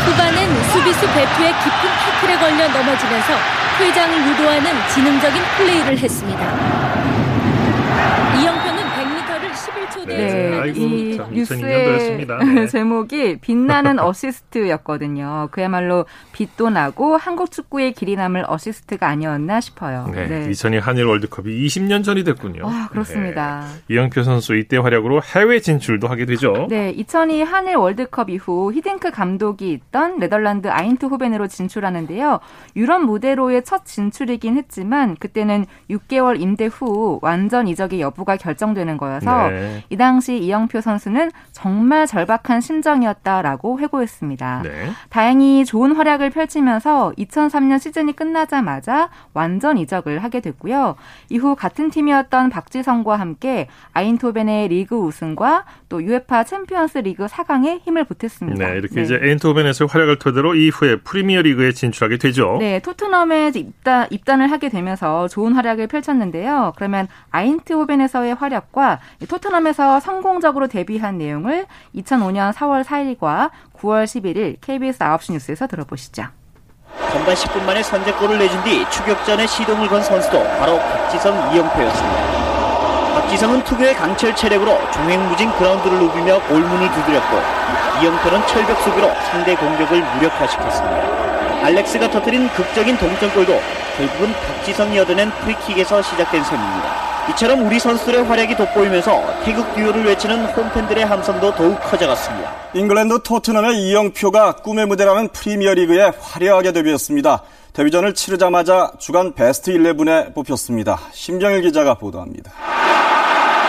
후반엔 0.06 0.64
수비수 0.72 1.00
베투의 1.06 1.54
깊은 1.62 1.90
태클에 2.04 2.38
걸려 2.38 2.68
넘어지면서 2.68 3.34
퇴장을 3.78 4.28
유도하는 4.28 4.88
지능적인 4.94 5.42
플레이를 5.56 5.98
했습니다. 5.98 7.15
네, 10.06 10.16
네. 10.16 10.58
아이고, 10.58 10.78
이 10.80 11.20
뉴스의 11.32 12.26
네. 12.26 12.66
제목이 12.66 13.38
빛나는 13.40 13.98
어시스트였거든요. 13.98 15.48
그야말로 15.50 16.06
빛도 16.32 16.70
나고 16.70 17.16
한국 17.16 17.50
축구에 17.50 17.92
길이 17.92 18.16
남을 18.16 18.44
어시스트가 18.48 19.08
아니었나 19.08 19.60
싶어요. 19.60 20.10
네, 20.12 20.26
네. 20.26 20.50
2002 20.50 20.78
한일 20.78 21.04
월드컵이 21.04 21.66
20년 21.66 22.04
전이 22.04 22.24
됐군요. 22.24 22.62
아, 22.66 22.88
그렇습니다. 22.90 23.66
네. 23.88 23.94
이영표 23.94 24.22
선수 24.22 24.54
이때 24.56 24.76
활약으로 24.76 25.20
해외 25.22 25.60
진출도 25.60 26.08
하게 26.08 26.26
되죠. 26.26 26.66
네, 26.68 26.90
2002 26.90 27.42
한일 27.42 27.76
월드컵 27.76 28.30
이후 28.30 28.72
히딩크 28.72 29.10
감독이 29.10 29.72
있던 29.72 30.18
네덜란드 30.18 30.68
아인트호벤으로 30.68 31.46
진출하는데요. 31.48 32.40
유럽 32.76 33.02
무대로의 33.02 33.64
첫 33.64 33.84
진출이긴 33.84 34.56
했지만 34.56 35.16
그때는 35.16 35.66
6개월 35.90 36.40
임대 36.40 36.66
후 36.66 37.18
완전 37.22 37.68
이적의 37.68 38.00
여부가 38.00 38.36
결정되는 38.36 38.96
거여서 38.96 39.48
네. 39.50 39.75
이 39.88 39.96
당시 39.96 40.38
이영표 40.38 40.80
선수는 40.80 41.30
정말 41.52 42.06
절박한 42.06 42.60
심정이었다라고 42.60 43.78
회고했습니다. 43.80 44.62
네. 44.62 44.90
다행히 45.08 45.64
좋은 45.64 45.94
활약을 45.94 46.30
펼치면서 46.30 47.12
2003년 47.18 47.78
시즌이 47.78 48.14
끝나자마자 48.14 49.10
완전 49.32 49.78
이적을 49.78 50.22
하게 50.22 50.40
됐고요. 50.40 50.96
이후 51.30 51.54
같은 51.54 51.90
팀이었던 51.90 52.50
박지성과 52.50 53.16
함께 53.16 53.68
아인트호벤의 53.92 54.68
리그 54.68 54.96
우승과 54.96 55.64
또 55.88 56.02
UEFA 56.02 56.44
챔피언스 56.44 56.98
리그 56.98 57.26
4강에 57.26 57.80
힘을 57.84 58.04
보탰습니다. 58.04 58.58
네, 58.58 58.78
이렇게 58.78 58.96
네. 58.96 59.02
이제 59.02 59.18
아인트호벤에서 59.22 59.86
활약을 59.86 60.18
토대로 60.18 60.54
이후에 60.54 60.96
프리미어 60.96 61.42
리그에 61.42 61.72
진출하게 61.72 62.18
되죠. 62.18 62.56
네, 62.58 62.80
토트넘에 62.80 63.52
입단, 63.54 64.08
입단을 64.10 64.50
하게 64.50 64.68
되면서 64.68 65.28
좋은 65.28 65.52
활약을 65.52 65.86
펼쳤는데요. 65.86 66.72
그러면 66.76 67.08
아인트호벤에서의 67.30 68.34
활약과 68.34 69.00
토트넘에서 69.28 70.00
성공적으로 70.00 70.66
데뷔한 70.66 71.18
내용을 71.18 71.66
2005년 71.94 72.52
4월 72.52 72.84
4일과 72.84 73.50
9월 73.78 74.04
11일 74.04 74.56
KBS 74.60 74.98
9시 74.98 75.32
뉴스에서 75.32 75.66
들어보시죠. 75.66 76.24
전반 77.12 77.34
10분 77.34 77.64
만에 77.64 77.82
선제골을 77.82 78.38
내준 78.38 78.62
뒤 78.64 78.84
추격전에 78.90 79.46
시동을 79.46 79.88
건 79.88 80.02
선수도 80.02 80.42
바로 80.58 80.78
박지성, 80.78 81.54
이영표였습니다. 81.54 82.35
박지성은 83.26 83.64
특유의 83.64 83.94
강철 83.94 84.34
체력으로 84.36 84.78
종횡무진 84.92 85.50
그라운드를 85.58 85.98
누비며 85.98 86.46
골문을 86.46 86.88
두드렸고 86.92 87.36
이영표는 88.00 88.46
철벽 88.46 88.80
수비로 88.82 89.10
상대 89.30 89.56
공격을 89.56 90.00
무력화시켰습니다. 90.14 91.64
알렉스가 91.64 92.10
터뜨린 92.10 92.48
극적인 92.50 92.96
동점골도 92.96 93.60
결국은 93.96 94.32
박지성이 94.32 95.00
얻어낸 95.00 95.30
프리킥에서 95.30 96.02
시작된 96.02 96.44
셈입니다. 96.44 97.06
이처럼 97.30 97.66
우리 97.66 97.80
선수들의 97.80 98.24
활약이 98.26 98.56
돋보이면서 98.56 99.42
태극 99.44 99.74
듀오를 99.74 100.04
외치는 100.04 100.46
홈팬들의 100.46 101.04
함성도 101.04 101.52
더욱 101.56 101.80
커져갔습니다. 101.80 102.52
잉글랜드 102.74 103.22
토트넘의 103.24 103.76
이영표가 103.76 104.52
꿈의 104.56 104.86
무대라는 104.86 105.28
프리미어리그에 105.30 106.12
화려하게 106.20 106.70
데뷔했습니다. 106.70 107.42
데뷔전을 107.72 108.14
치르자마자 108.14 108.92
주간 108.98 109.34
베스트 109.34 109.72
11에 109.72 110.32
뽑혔습니다. 110.32 110.98
심정일 111.12 111.62
기자가 111.62 111.94
보도합니다. 111.94 112.52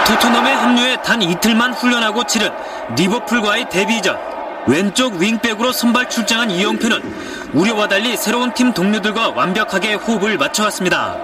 토트넘에 0.08 0.54
합류해 0.54 1.02
단 1.02 1.22
이틀만 1.22 1.74
훈련하고 1.74 2.24
치른 2.24 2.50
리버풀과의 2.96 3.68
데뷔전. 3.70 4.18
왼쪽 4.66 5.16
윙백으로 5.16 5.74
선발 5.74 6.10
출장한 6.10 6.50
이영표는 6.50 7.52
우려와 7.54 7.90
달리 7.90 8.16
새로운 8.16 8.54
팀 8.54 8.72
동료들과 8.74 9.32
완벽하게 9.32 9.96
호흡을 9.96 10.38
맞춰왔습니다. 10.38 11.18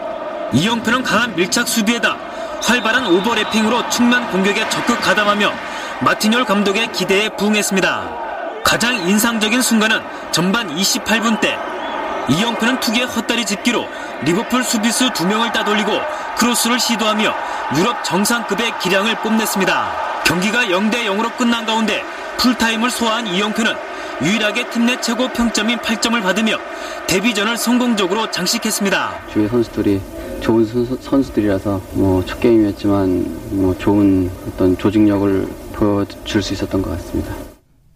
이영표는 0.51 1.03
강한 1.03 1.33
밀착 1.33 1.65
수비에다 1.65 2.17
활발한 2.61 3.07
오버래핑으로 3.07 3.89
측면 3.89 4.29
공격에 4.31 4.67
적극 4.67 4.99
가담하며 5.01 5.51
마틴 6.01 6.27
욜 6.27 6.43
감독의 6.43 6.91
기대에 6.91 7.29
부응했습니다. 7.29 8.63
가장 8.65 8.95
인상적인 8.95 9.61
순간은 9.61 10.01
전반 10.31 10.75
28분 10.75 11.39
때 11.39 11.57
이영표는 12.29 12.81
특기인 12.81 13.05
헛다리 13.05 13.45
짚기로 13.45 13.87
리버풀 14.25 14.63
수비수 14.63 15.11
두 15.13 15.27
명을 15.27 15.51
따돌리고 15.51 15.91
크로스를 16.37 16.79
시도하며 16.79 17.33
유럽 17.77 18.03
정상급의 18.03 18.79
기량을 18.79 19.15
뽐냈습니다. 19.15 19.91
경기가 20.25 20.65
0대 20.65 21.05
0으로 21.05 21.35
끝난 21.37 21.65
가운데 21.65 22.03
풀타임을 22.37 22.89
소화한 22.89 23.27
이영표는 23.27 23.73
유일하게 24.21 24.69
팀 24.69 24.85
내 24.85 24.99
최고 25.01 25.27
평점인 25.29 25.77
8점을 25.79 26.21
받으며 26.21 26.57
데뷔전을 27.07 27.57
성공적으로 27.57 28.29
장식했습니다. 28.31 29.21
주위 29.31 29.47
선수들이 29.47 30.01
좋은 30.41 30.65
선수, 31.01 31.33
들이라서 31.33 31.81
뭐 31.93 32.23
첫 32.25 32.39
게임이었지만 32.39 33.25
뭐 33.51 33.75
좋은 33.77 34.29
어떤 34.47 34.77
조직력을 34.77 35.47
보여줄 35.73 36.41
수 36.43 36.53
있었던 36.53 36.81
것 36.81 36.91
같습니다. 36.91 37.52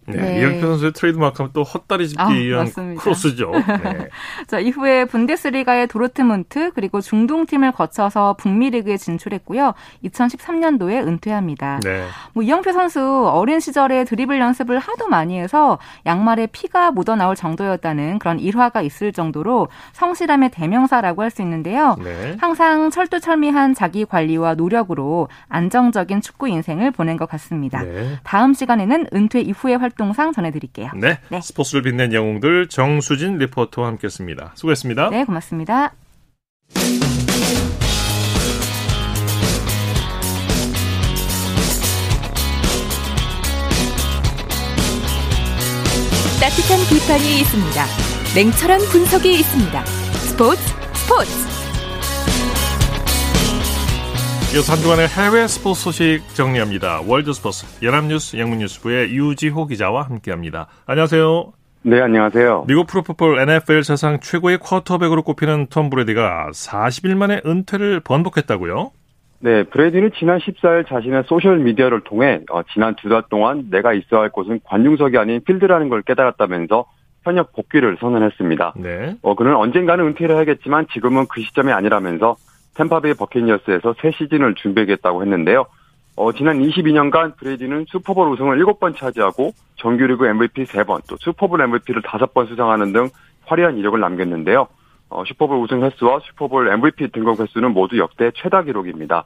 네, 0.08 0.20
네. 0.20 0.40
이영표 0.40 0.66
선수의 0.66 0.92
트레이드마크 0.92 1.38
하면 1.38 1.50
또 1.52 1.62
헛다리 1.62 2.08
짚기 2.08 2.22
아, 2.22 2.26
위한 2.28 2.64
맞습니다. 2.64 3.02
크로스죠. 3.02 3.52
네. 3.84 4.08
자, 4.46 4.58
이후에 4.58 5.04
분데스리가의 5.06 5.86
도르트문트 5.86 6.72
그리고 6.74 7.00
중동팀을 7.00 7.72
거쳐서 7.72 8.34
북미 8.38 8.70
리그에 8.70 8.96
진출했고요. 8.96 9.74
2013년도에 10.04 11.06
은퇴합니다. 11.06 11.80
네. 11.84 12.06
뭐 12.34 12.42
이영표 12.42 12.72
선수 12.72 13.28
어린 13.28 13.60
시절에 13.60 14.04
드리블 14.04 14.40
연습을 14.40 14.78
하도 14.78 15.08
많이 15.08 15.38
해서 15.38 15.78
양말에 16.04 16.48
피가 16.48 16.90
묻어 16.90 17.16
나올 17.16 17.36
정도였다는 17.36 18.18
그런 18.18 18.38
일화가 18.38 18.82
있을 18.82 19.12
정도로 19.12 19.68
성실함의 19.92 20.50
대명사라고 20.50 21.22
할 21.22 21.28
수 21.30 21.42
있는데요. 21.42 21.96
네. 22.02 22.36
항상 22.40 22.90
철두철미한 22.90 23.74
자기 23.74 24.04
관리와 24.04 24.54
노력으로 24.54 25.28
안정적인 25.48 26.20
축구 26.20 26.48
인생을 26.48 26.90
보낸 26.90 27.16
것 27.16 27.28
같습니다. 27.28 27.82
네. 27.82 28.18
다음 28.22 28.54
시간에는 28.54 29.08
은퇴 29.12 29.40
이후의 29.40 29.76
활동 29.78 29.97
상 30.14 30.32
전해드릴게요. 30.32 30.90
네. 30.96 31.18
네. 31.28 31.40
스포츠를 31.40 31.82
빛낸 31.82 32.12
영웅들 32.12 32.68
정수진 32.68 33.38
리포터와 33.38 33.88
함께했습니다. 33.88 34.52
수고했습니다. 34.54 35.10
네, 35.10 35.24
고맙습니다. 35.24 35.94
따뜻한 46.40 46.78
비판이 46.88 47.40
있습니다. 47.40 47.84
냉철한 48.34 48.80
분석이 48.92 49.34
있습니다. 49.40 49.84
스포츠 49.84 50.62
스포츠 50.94 51.47
이어서 54.54 54.72
한 54.72 54.78
주간의 54.80 55.08
해외 55.08 55.46
스포츠 55.46 55.82
소식 55.82 56.20
정리합니다. 56.34 57.02
월드 57.06 57.32
스포츠 57.34 57.66
연합뉴스 57.84 58.38
영문뉴스부의 58.38 59.14
유지호 59.14 59.66
기자와 59.66 60.02
함께합니다. 60.02 60.68
안녕하세요. 60.86 61.52
네, 61.82 62.00
안녕하세요. 62.00 62.64
미국 62.66 62.86
프로풋볼 62.86 63.38
NFL 63.40 63.82
사상 63.82 64.20
최고의 64.20 64.58
쿼터백으로 64.58 65.22
꼽히는 65.22 65.66
톰 65.68 65.90
브래디가 65.90 66.48
40일 66.52 67.14
만에 67.16 67.40
은퇴를 67.44 68.00
번복했다고요? 68.00 68.90
네, 69.40 69.62
브래디는 69.64 70.12
지난 70.18 70.38
14일 70.38 70.88
자신의 70.88 71.24
소셜 71.26 71.58
미디어를 71.58 72.02
통해 72.04 72.40
어, 72.50 72.62
지난 72.72 72.96
두 72.96 73.08
달 73.10 73.22
동안 73.30 73.66
내가 73.70 73.92
있어야 73.92 74.22
할 74.22 74.30
곳은 74.30 74.60
관중석이 74.64 75.16
아닌 75.18 75.42
필드라는 75.44 75.90
걸 75.90 76.02
깨달았다면서 76.02 76.86
현역 77.22 77.52
복귀를 77.52 77.98
선언했습니다. 78.00 78.74
네. 78.78 79.14
어, 79.22 79.34
그는 79.36 79.54
언젠가는 79.54 80.04
은퇴를 80.06 80.34
해야겠지만 80.36 80.86
지금은 80.92 81.26
그 81.28 81.42
시점이 81.42 81.70
아니라면서 81.70 82.36
탬파베이 82.78 83.14
버커니어스에서 83.14 83.94
새 84.00 84.12
시즌을 84.12 84.54
준비하겠다고 84.54 85.22
했는데요. 85.22 85.66
어, 86.16 86.32
지난 86.32 86.58
22년간 86.60 87.36
브래디는 87.36 87.86
슈퍼볼 87.88 88.28
우승을 88.30 88.58
7번 88.64 88.96
차지하고 88.96 89.52
정규리그 89.76 90.26
MVP 90.26 90.64
3번, 90.64 91.02
또 91.08 91.16
슈퍼볼 91.18 91.60
MVP를 91.60 92.02
5번 92.02 92.48
수상하는 92.48 92.92
등 92.92 93.08
화려한 93.46 93.76
이력을 93.78 93.98
남겼는데요. 93.98 94.68
어, 95.10 95.24
슈퍼볼 95.24 95.58
우승 95.58 95.82
횟수와 95.82 96.20
슈퍼볼 96.24 96.68
MVP 96.68 97.08
등극 97.12 97.40
횟수는 97.40 97.72
모두 97.72 97.98
역대 97.98 98.30
최다 98.34 98.62
기록입니다. 98.62 99.24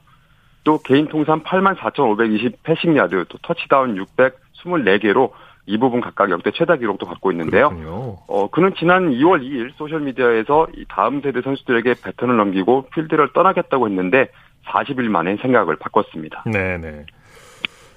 또 0.64 0.78
개인 0.78 1.08
통산 1.08 1.42
8만 1.42 1.76
4,520 1.78 2.62
패싱 2.62 2.96
야드, 2.96 3.24
또 3.28 3.38
터치다운 3.42 3.96
624개로 3.96 5.30
이 5.66 5.78
부분 5.78 6.00
각각 6.00 6.30
역대 6.30 6.50
최다 6.50 6.76
기록도 6.76 7.06
갖고 7.06 7.30
있는데요. 7.30 7.68
그렇군요. 7.68 8.18
어, 8.26 8.50
그는 8.50 8.72
지난 8.76 9.10
2월 9.10 9.42
2일 9.42 9.72
소셜미디어에서 9.76 10.66
다음 10.88 11.20
세대 11.20 11.40
선수들에게 11.40 11.94
배턴을 12.02 12.36
넘기고 12.36 12.88
필드를 12.94 13.32
떠나겠다고 13.32 13.88
했는데 13.88 14.28
40일 14.66 15.08
만에 15.08 15.36
생각을 15.36 15.76
바꿨습니다. 15.76 16.44
네네. 16.50 17.06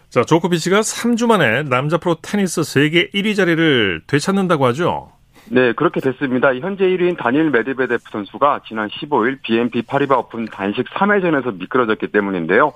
자, 0.09 0.23
조코비치가 0.23 0.79
3주 0.81 1.27
만에 1.27 1.63
남자 1.63 1.97
프로 1.97 2.15
테니스 2.21 2.63
세계 2.63 3.09
1위 3.09 3.35
자리를 3.35 4.03
되찾는다고 4.07 4.65
하죠? 4.67 5.11
네, 5.49 5.73
그렇게 5.73 5.99
됐습니다. 5.99 6.55
현재 6.55 6.85
1위인 6.85 7.17
다닐 7.17 7.49
메드베데프 7.49 8.03
선수가 8.11 8.61
지난 8.67 8.89
15일 8.89 9.41
BNP 9.43 9.83
파리바 9.83 10.17
오픈 10.17 10.45
단식 10.45 10.85
3회전에서 10.85 11.57
미끄러졌기 11.57 12.07
때문인데요. 12.07 12.73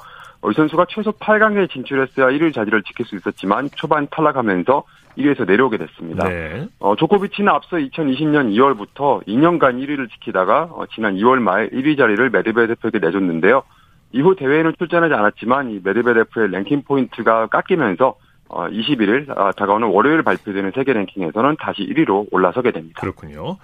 이 0.48 0.54
선수가 0.56 0.86
최소 0.90 1.12
8강에 1.12 1.70
진출했어야 1.70 2.28
1위 2.28 2.54
자리를 2.54 2.82
지킬 2.84 3.06
수 3.06 3.16
있었지만 3.16 3.70
초반 3.76 4.08
탈락하면서 4.10 4.84
1위에서 5.18 5.46
내려오게 5.46 5.78
됐습니다. 5.78 6.28
네. 6.30 6.68
어, 6.80 6.96
조코비치는 6.96 7.52
앞서 7.52 7.78
2020년 7.78 8.54
2월부터 8.54 9.26
2년간 9.28 9.84
1위를 9.84 10.10
지키다가 10.12 10.70
어, 10.72 10.86
지난 10.94 11.16
2월 11.16 11.40
말 11.40 11.70
1위 11.70 11.98
자리를 11.98 12.30
메드베데프에게 12.30 13.00
내줬는데요. 13.00 13.64
이후 14.12 14.36
대회에는 14.36 14.74
출전하지 14.78 15.14
않았지만 15.14 15.72
이 15.72 15.82
메드베데프의 15.84 16.52
랭킹 16.52 16.84
포인트가 16.84 17.48
깎이면서 17.48 18.16
어, 18.48 18.68
21일 18.68 19.30
아, 19.38 19.52
다가오는 19.52 19.90
월요일 19.90 20.24
발표되는 20.24 20.72
세계 20.74 20.94
랭킹에서는 20.94 21.58
다시 21.60 21.82
1위로 21.82 22.28
올라서게 22.32 22.72
됩니다. 22.72 23.00
그렇군요. 23.00 23.58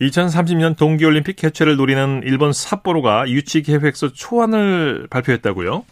2030년 0.00 0.76
동계올림픽 0.76 1.36
개최를 1.36 1.76
노리는 1.76 2.22
일본 2.24 2.52
삿포로가 2.52 3.28
유치 3.28 3.62
계획서 3.62 4.12
초안을 4.12 5.08
발표했다고요? 5.10 5.84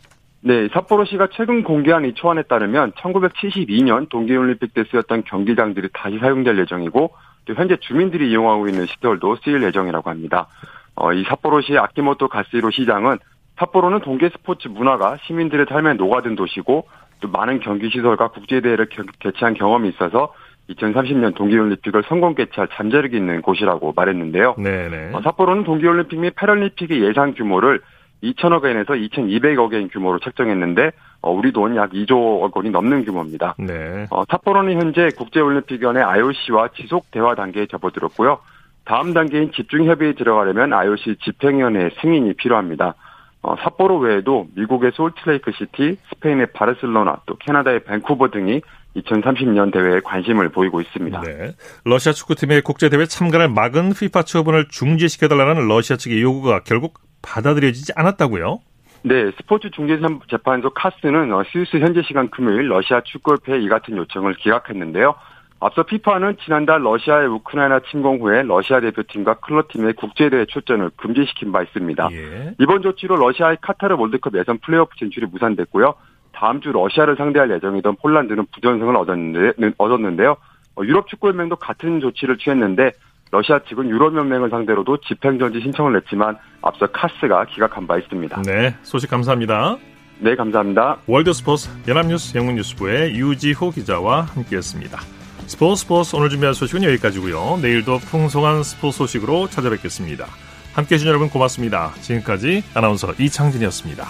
네, 0.46 0.68
삿포로시가 0.72 1.30
최근 1.32 1.64
공개한 1.64 2.04
이 2.04 2.14
초안에 2.14 2.42
따르면 2.42 2.92
1972년 2.92 4.08
동계올림픽 4.08 4.74
때 4.74 4.84
쓰였던 4.84 5.24
경기장들이 5.24 5.88
다시 5.92 6.20
사용될 6.20 6.56
예정이고 6.60 7.10
또 7.46 7.54
현재 7.54 7.76
주민들이 7.80 8.30
이용하고 8.30 8.68
있는 8.68 8.86
시설도 8.86 9.38
쓰일 9.42 9.64
예정이라고 9.64 10.08
합니다. 10.08 10.46
어, 10.94 11.12
이 11.12 11.24
삿포로시 11.24 11.76
아키모토 11.76 12.28
가스히로 12.28 12.70
시장은 12.70 13.18
삿포로는 13.58 14.02
동계 14.02 14.28
스포츠 14.28 14.68
문화가 14.68 15.16
시민들의 15.26 15.66
삶에 15.68 15.94
녹아든 15.94 16.36
도시고 16.36 16.86
또 17.18 17.28
많은 17.28 17.58
경기 17.58 17.90
시설과 17.90 18.28
국제 18.28 18.60
대회를 18.60 18.88
개최한 19.18 19.54
경험이 19.54 19.88
있어서 19.88 20.32
2030년 20.70 21.34
동계올림픽을 21.34 22.04
성공 22.08 22.36
개최할 22.36 22.68
잠재력이 22.72 23.16
있는 23.16 23.42
곳이라고 23.42 23.94
말했는데요. 23.96 24.54
네네. 24.58 25.10
어, 25.12 25.22
삿포로는 25.22 25.64
동계올림픽 25.64 26.20
및 26.20 26.34
패럴림픽의 26.36 27.02
예상 27.02 27.34
규모를 27.34 27.80
2천억 28.22 28.64
엔에서 28.64 28.94
2,200억 28.94 29.74
엔 29.74 29.88
규모로 29.88 30.18
책정했는데 30.20 30.90
어, 31.22 31.30
우리 31.32 31.52
돈 31.52 31.76
약 31.76 31.90
2조 31.90 32.50
원이 32.54 32.70
넘는 32.70 33.04
규모입니다. 33.04 33.54
네. 33.58 34.06
어, 34.10 34.24
삿포로는 34.30 34.80
현재 34.80 35.08
국제올림픽위원회 35.16 36.00
IOC와 36.00 36.68
지속 36.76 37.10
대화 37.10 37.34
단계에 37.34 37.66
접어들었고요. 37.66 38.38
다음 38.84 39.12
단계인 39.12 39.50
집중 39.52 39.84
협의에 39.86 40.12
들어가려면 40.14 40.72
IOC 40.72 41.16
집행위원회 41.24 41.90
승인이 42.00 42.34
필요합니다. 42.34 42.94
어, 43.42 43.54
삿포로 43.62 43.98
외에도 43.98 44.46
미국의 44.56 44.92
솔트레이크 44.94 45.52
시티, 45.52 45.98
스페인의 46.08 46.48
바르셀로나, 46.52 47.18
또 47.26 47.36
캐나다의 47.36 47.84
밴쿠버 47.84 48.30
등이 48.30 48.60
2030년 48.96 49.72
대회에 49.72 50.00
관심을 50.00 50.48
보이고 50.48 50.80
있습니다. 50.80 51.20
네. 51.20 51.52
러시아 51.84 52.12
축구팀의 52.12 52.62
국제대회 52.62 53.04
참가를 53.06 53.48
막은 53.48 53.92
피파 53.92 54.22
처분을 54.22 54.68
중지시켜달라는 54.68 55.68
러시아 55.68 55.96
측의 55.96 56.22
요구가 56.22 56.60
결국 56.64 56.94
받아들여지지 57.26 57.92
않았다고요? 57.96 58.60
네, 59.02 59.30
스포츠 59.36 59.70
중재재판소 59.70 60.70
CAS는 60.70 61.32
어, 61.32 61.42
스위스 61.52 61.76
현지 61.76 62.02
시간 62.02 62.30
금요일 62.30 62.68
러시아 62.68 63.00
축구협회의 63.02 63.62
이 63.62 63.68
같은 63.68 63.96
요청을 63.96 64.34
기각했는데요. 64.34 65.14
앞서 65.60 65.84
FIFA는 65.84 66.36
지난달 66.44 66.82
러시아의 66.82 67.28
우크라이나 67.28 67.80
침공 67.90 68.20
후에 68.20 68.42
러시아 68.42 68.80
대표팀과 68.80 69.34
클럽팀의 69.34 69.94
국제대회 69.94 70.44
출전을 70.46 70.90
금지시킨 70.96 71.50
바 71.50 71.62
있습니다. 71.62 72.08
예. 72.12 72.54
이번 72.60 72.82
조치로 72.82 73.16
러시아의 73.16 73.58
카타르 73.62 73.96
월드컵 73.96 74.36
예선 74.38 74.58
플레이오프 74.58 74.96
진출이 74.96 75.26
무산됐고요. 75.26 75.94
다음 76.32 76.60
주 76.60 76.72
러시아를 76.72 77.16
상대할 77.16 77.50
예정이던 77.52 77.96
폴란드는 77.96 78.46
부전승을 78.52 78.96
얻었는데, 78.96 79.72
얻었는데요. 79.78 80.36
어, 80.76 80.82
유럽 80.84 81.08
축구연맹도 81.08 81.56
같은 81.56 82.00
조치를 82.00 82.36
취했는데 82.36 82.92
러시아 83.30 83.58
측은 83.68 83.88
유럽연맹을 83.88 84.50
상대로도 84.50 84.98
집행정지 84.98 85.60
신청을 85.60 85.92
냈지만 85.94 86.36
앞서 86.62 86.86
CAS가 86.86 87.44
기각한 87.46 87.86
바 87.86 87.98
있습니다. 87.98 88.42
네, 88.42 88.76
소식 88.82 89.10
감사합니다. 89.10 89.76
네, 90.18 90.34
감사합니다. 90.34 90.98
월드 91.06 91.36
스포츠 91.36 91.70
연합뉴스 91.88 92.36
영문뉴스부의 92.36 93.14
유지호 93.16 93.70
기자와 93.70 94.22
함께했습니다. 94.22 94.98
스포츠 95.46 95.82
스포츠 95.82 96.16
오늘 96.16 96.28
준비한 96.30 96.54
소식은 96.54 96.82
여기까지고요. 96.82 97.58
내일도 97.62 97.98
풍성한 97.98 98.62
스포츠 98.62 98.98
소식으로 98.98 99.48
찾아뵙겠습니다. 99.48 100.26
함께해 100.74 100.98
주신 100.98 101.08
여러분 101.08 101.28
고맙습니다. 101.28 101.92
지금까지 102.00 102.62
아나운서 102.74 103.12
이창진이었습니다. 103.18 104.04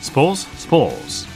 스포츠 0.00 0.46
스포츠 0.56 1.26